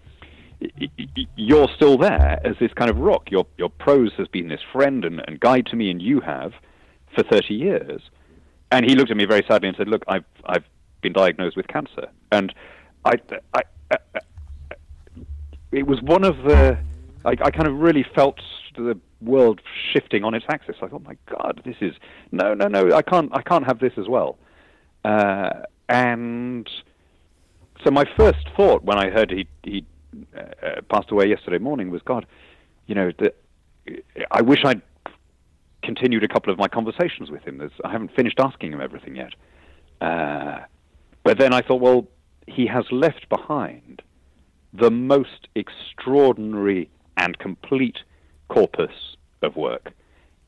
you're 1.36 1.68
still 1.74 1.98
there 1.98 2.40
as 2.44 2.56
this 2.60 2.72
kind 2.74 2.90
of 2.90 2.98
rock. 2.98 3.30
Your 3.30 3.46
your 3.58 3.68
prose 3.68 4.12
has 4.16 4.28
been 4.28 4.48
this 4.48 4.60
friend 4.72 5.04
and, 5.04 5.20
and 5.26 5.40
guide 5.40 5.66
to 5.66 5.76
me, 5.76 5.90
and 5.90 6.00
you 6.00 6.20
have 6.20 6.52
for 7.14 7.24
30 7.24 7.54
years. 7.54 8.00
And 8.70 8.88
he 8.88 8.94
looked 8.94 9.10
at 9.10 9.16
me 9.16 9.26
very 9.26 9.44
sadly 9.48 9.68
and 9.68 9.76
said, 9.76 9.88
Look, 9.88 10.02
I've, 10.08 10.24
I've 10.46 10.64
been 11.02 11.12
diagnosed 11.12 11.56
with 11.56 11.66
cancer. 11.66 12.08
And 12.30 12.54
I, 13.04 13.14
I, 13.54 13.62
it 15.72 15.86
was 15.86 16.00
one 16.02 16.24
of 16.24 16.36
the. 16.38 16.78
I, 17.24 17.30
I 17.30 17.50
kind 17.50 17.66
of 17.66 17.78
really 17.78 18.04
felt 18.14 18.40
the 18.76 18.98
world 19.20 19.60
shifting 19.92 20.24
on 20.24 20.34
its 20.34 20.44
axis. 20.48 20.76
I 20.82 20.88
thought, 20.88 21.04
my 21.04 21.16
God, 21.26 21.62
this 21.64 21.76
is 21.80 21.94
no, 22.30 22.54
no, 22.54 22.68
no. 22.68 22.94
I 22.94 23.02
can't, 23.02 23.30
I 23.32 23.42
can't 23.42 23.64
have 23.66 23.78
this 23.78 23.92
as 23.96 24.08
well. 24.08 24.38
Uh, 25.04 25.50
and 25.88 26.68
so 27.84 27.90
my 27.90 28.04
first 28.16 28.48
thought 28.56 28.84
when 28.84 28.98
I 28.98 29.10
heard 29.10 29.30
he 29.30 29.46
he 29.62 29.84
uh, 30.36 30.80
passed 30.90 31.10
away 31.10 31.26
yesterday 31.26 31.58
morning 31.58 31.90
was, 31.90 32.02
God, 32.02 32.26
you 32.86 32.94
know, 32.94 33.12
the, 33.18 33.32
I 34.30 34.42
wish 34.42 34.64
I'd 34.64 34.82
continued 35.82 36.22
a 36.22 36.28
couple 36.28 36.52
of 36.52 36.58
my 36.58 36.68
conversations 36.68 37.30
with 37.30 37.42
him. 37.42 37.58
There's, 37.58 37.72
I 37.84 37.90
haven't 37.90 38.14
finished 38.14 38.38
asking 38.38 38.72
him 38.72 38.80
everything 38.80 39.16
yet. 39.16 39.32
Uh, 40.00 40.60
but 41.24 41.38
then 41.38 41.52
I 41.52 41.60
thought, 41.60 41.80
well, 41.80 42.06
he 42.46 42.66
has 42.66 42.84
left 42.90 43.28
behind 43.28 44.02
the 44.72 44.90
most 44.90 45.48
extraordinary 45.54 46.88
and 47.16 47.38
complete 47.38 47.98
corpus 48.48 49.16
of 49.42 49.56
work. 49.56 49.92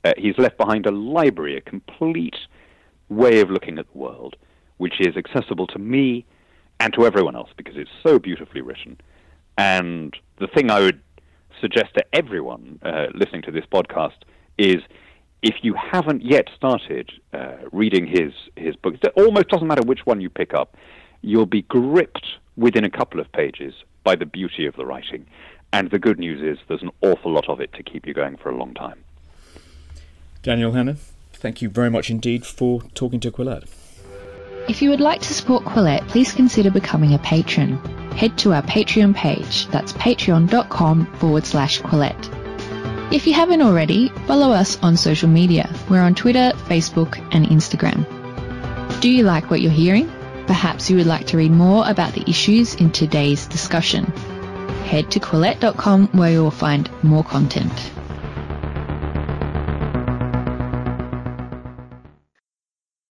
Uh, 0.04 0.12
he's 0.16 0.36
left 0.38 0.58
behind 0.58 0.86
a 0.86 0.90
library, 0.90 1.56
a 1.56 1.60
complete 1.60 2.36
way 3.08 3.40
of 3.40 3.50
looking 3.50 3.78
at 3.78 3.90
the 3.92 3.98
world, 3.98 4.36
which 4.78 4.94
is 5.00 5.16
accessible 5.16 5.66
to 5.66 5.78
me 5.78 6.24
and 6.80 6.92
to 6.94 7.06
everyone 7.06 7.36
else 7.36 7.50
because 7.56 7.76
it's 7.76 7.90
so 8.02 8.18
beautifully 8.18 8.60
written. 8.60 8.98
And 9.56 10.14
the 10.38 10.48
thing 10.48 10.70
I 10.70 10.80
would 10.80 11.00
suggest 11.60 11.94
to 11.96 12.04
everyone 12.12 12.78
uh, 12.82 13.06
listening 13.14 13.42
to 13.42 13.50
this 13.50 13.64
podcast 13.72 14.16
is 14.58 14.76
if 15.42 15.56
you 15.62 15.74
haven't 15.74 16.22
yet 16.22 16.48
started 16.56 17.10
uh, 17.32 17.56
reading 17.70 18.06
his, 18.06 18.32
his 18.56 18.74
books, 18.76 18.98
it 19.02 19.12
almost 19.16 19.48
doesn't 19.48 19.66
matter 19.66 19.82
which 19.82 20.04
one 20.04 20.20
you 20.20 20.30
pick 20.30 20.54
up, 20.54 20.76
you'll 21.20 21.46
be 21.46 21.62
gripped 21.62 22.26
within 22.56 22.84
a 22.84 22.90
couple 22.90 23.20
of 23.20 23.30
pages 23.32 23.74
by 24.04 24.14
the 24.14 24.26
beauty 24.26 24.66
of 24.66 24.76
the 24.76 24.86
writing. 24.86 25.26
And 25.72 25.90
the 25.90 25.98
good 25.98 26.20
news 26.20 26.40
is 26.40 26.64
there's 26.68 26.82
an 26.82 26.92
awful 27.00 27.32
lot 27.32 27.48
of 27.48 27.60
it 27.60 27.72
to 27.72 27.82
keep 27.82 28.06
you 28.06 28.14
going 28.14 28.36
for 28.36 28.50
a 28.50 28.56
long 28.56 28.74
time. 28.74 29.02
Daniel 30.42 30.72
Hannan, 30.72 30.98
thank 31.32 31.62
you 31.62 31.68
very 31.68 31.90
much 31.90 32.10
indeed 32.10 32.46
for 32.46 32.82
talking 32.94 33.18
to 33.20 33.32
Quillette. 33.32 33.66
If 34.68 34.80
you 34.80 34.90
would 34.90 35.00
like 35.00 35.20
to 35.22 35.34
support 35.34 35.64
Quillette, 35.64 36.06
please 36.08 36.32
consider 36.32 36.70
becoming 36.70 37.12
a 37.12 37.18
patron. 37.18 37.76
Head 38.12 38.38
to 38.38 38.52
our 38.52 38.62
Patreon 38.62 39.14
page, 39.14 39.66
that's 39.66 39.92
patreon.com 39.94 41.06
forward 41.16 41.44
slash 41.44 41.80
Quillette. 41.80 43.12
If 43.12 43.26
you 43.26 43.34
haven't 43.34 43.60
already, 43.60 44.08
follow 44.26 44.52
us 44.52 44.78
on 44.82 44.96
social 44.96 45.28
media. 45.28 45.68
We're 45.90 46.00
on 46.00 46.14
Twitter, 46.14 46.52
Facebook, 46.68 47.18
and 47.34 47.46
Instagram. 47.46 48.06
Do 49.00 49.10
you 49.10 49.24
like 49.24 49.50
what 49.50 49.60
you're 49.60 49.70
hearing? 49.70 50.10
Perhaps 50.46 50.90
you 50.90 50.96
would 50.96 51.06
like 51.06 51.26
to 51.28 51.36
read 51.36 51.50
more 51.50 51.88
about 51.88 52.12
the 52.12 52.28
issues 52.28 52.74
in 52.74 52.90
today's 52.90 53.46
discussion. 53.46 54.04
Head 54.84 55.10
to 55.12 55.20
Quillette.com 55.20 56.08
where 56.08 56.32
you 56.32 56.42
will 56.42 56.50
find 56.50 56.90
more 57.02 57.24
content. 57.24 57.72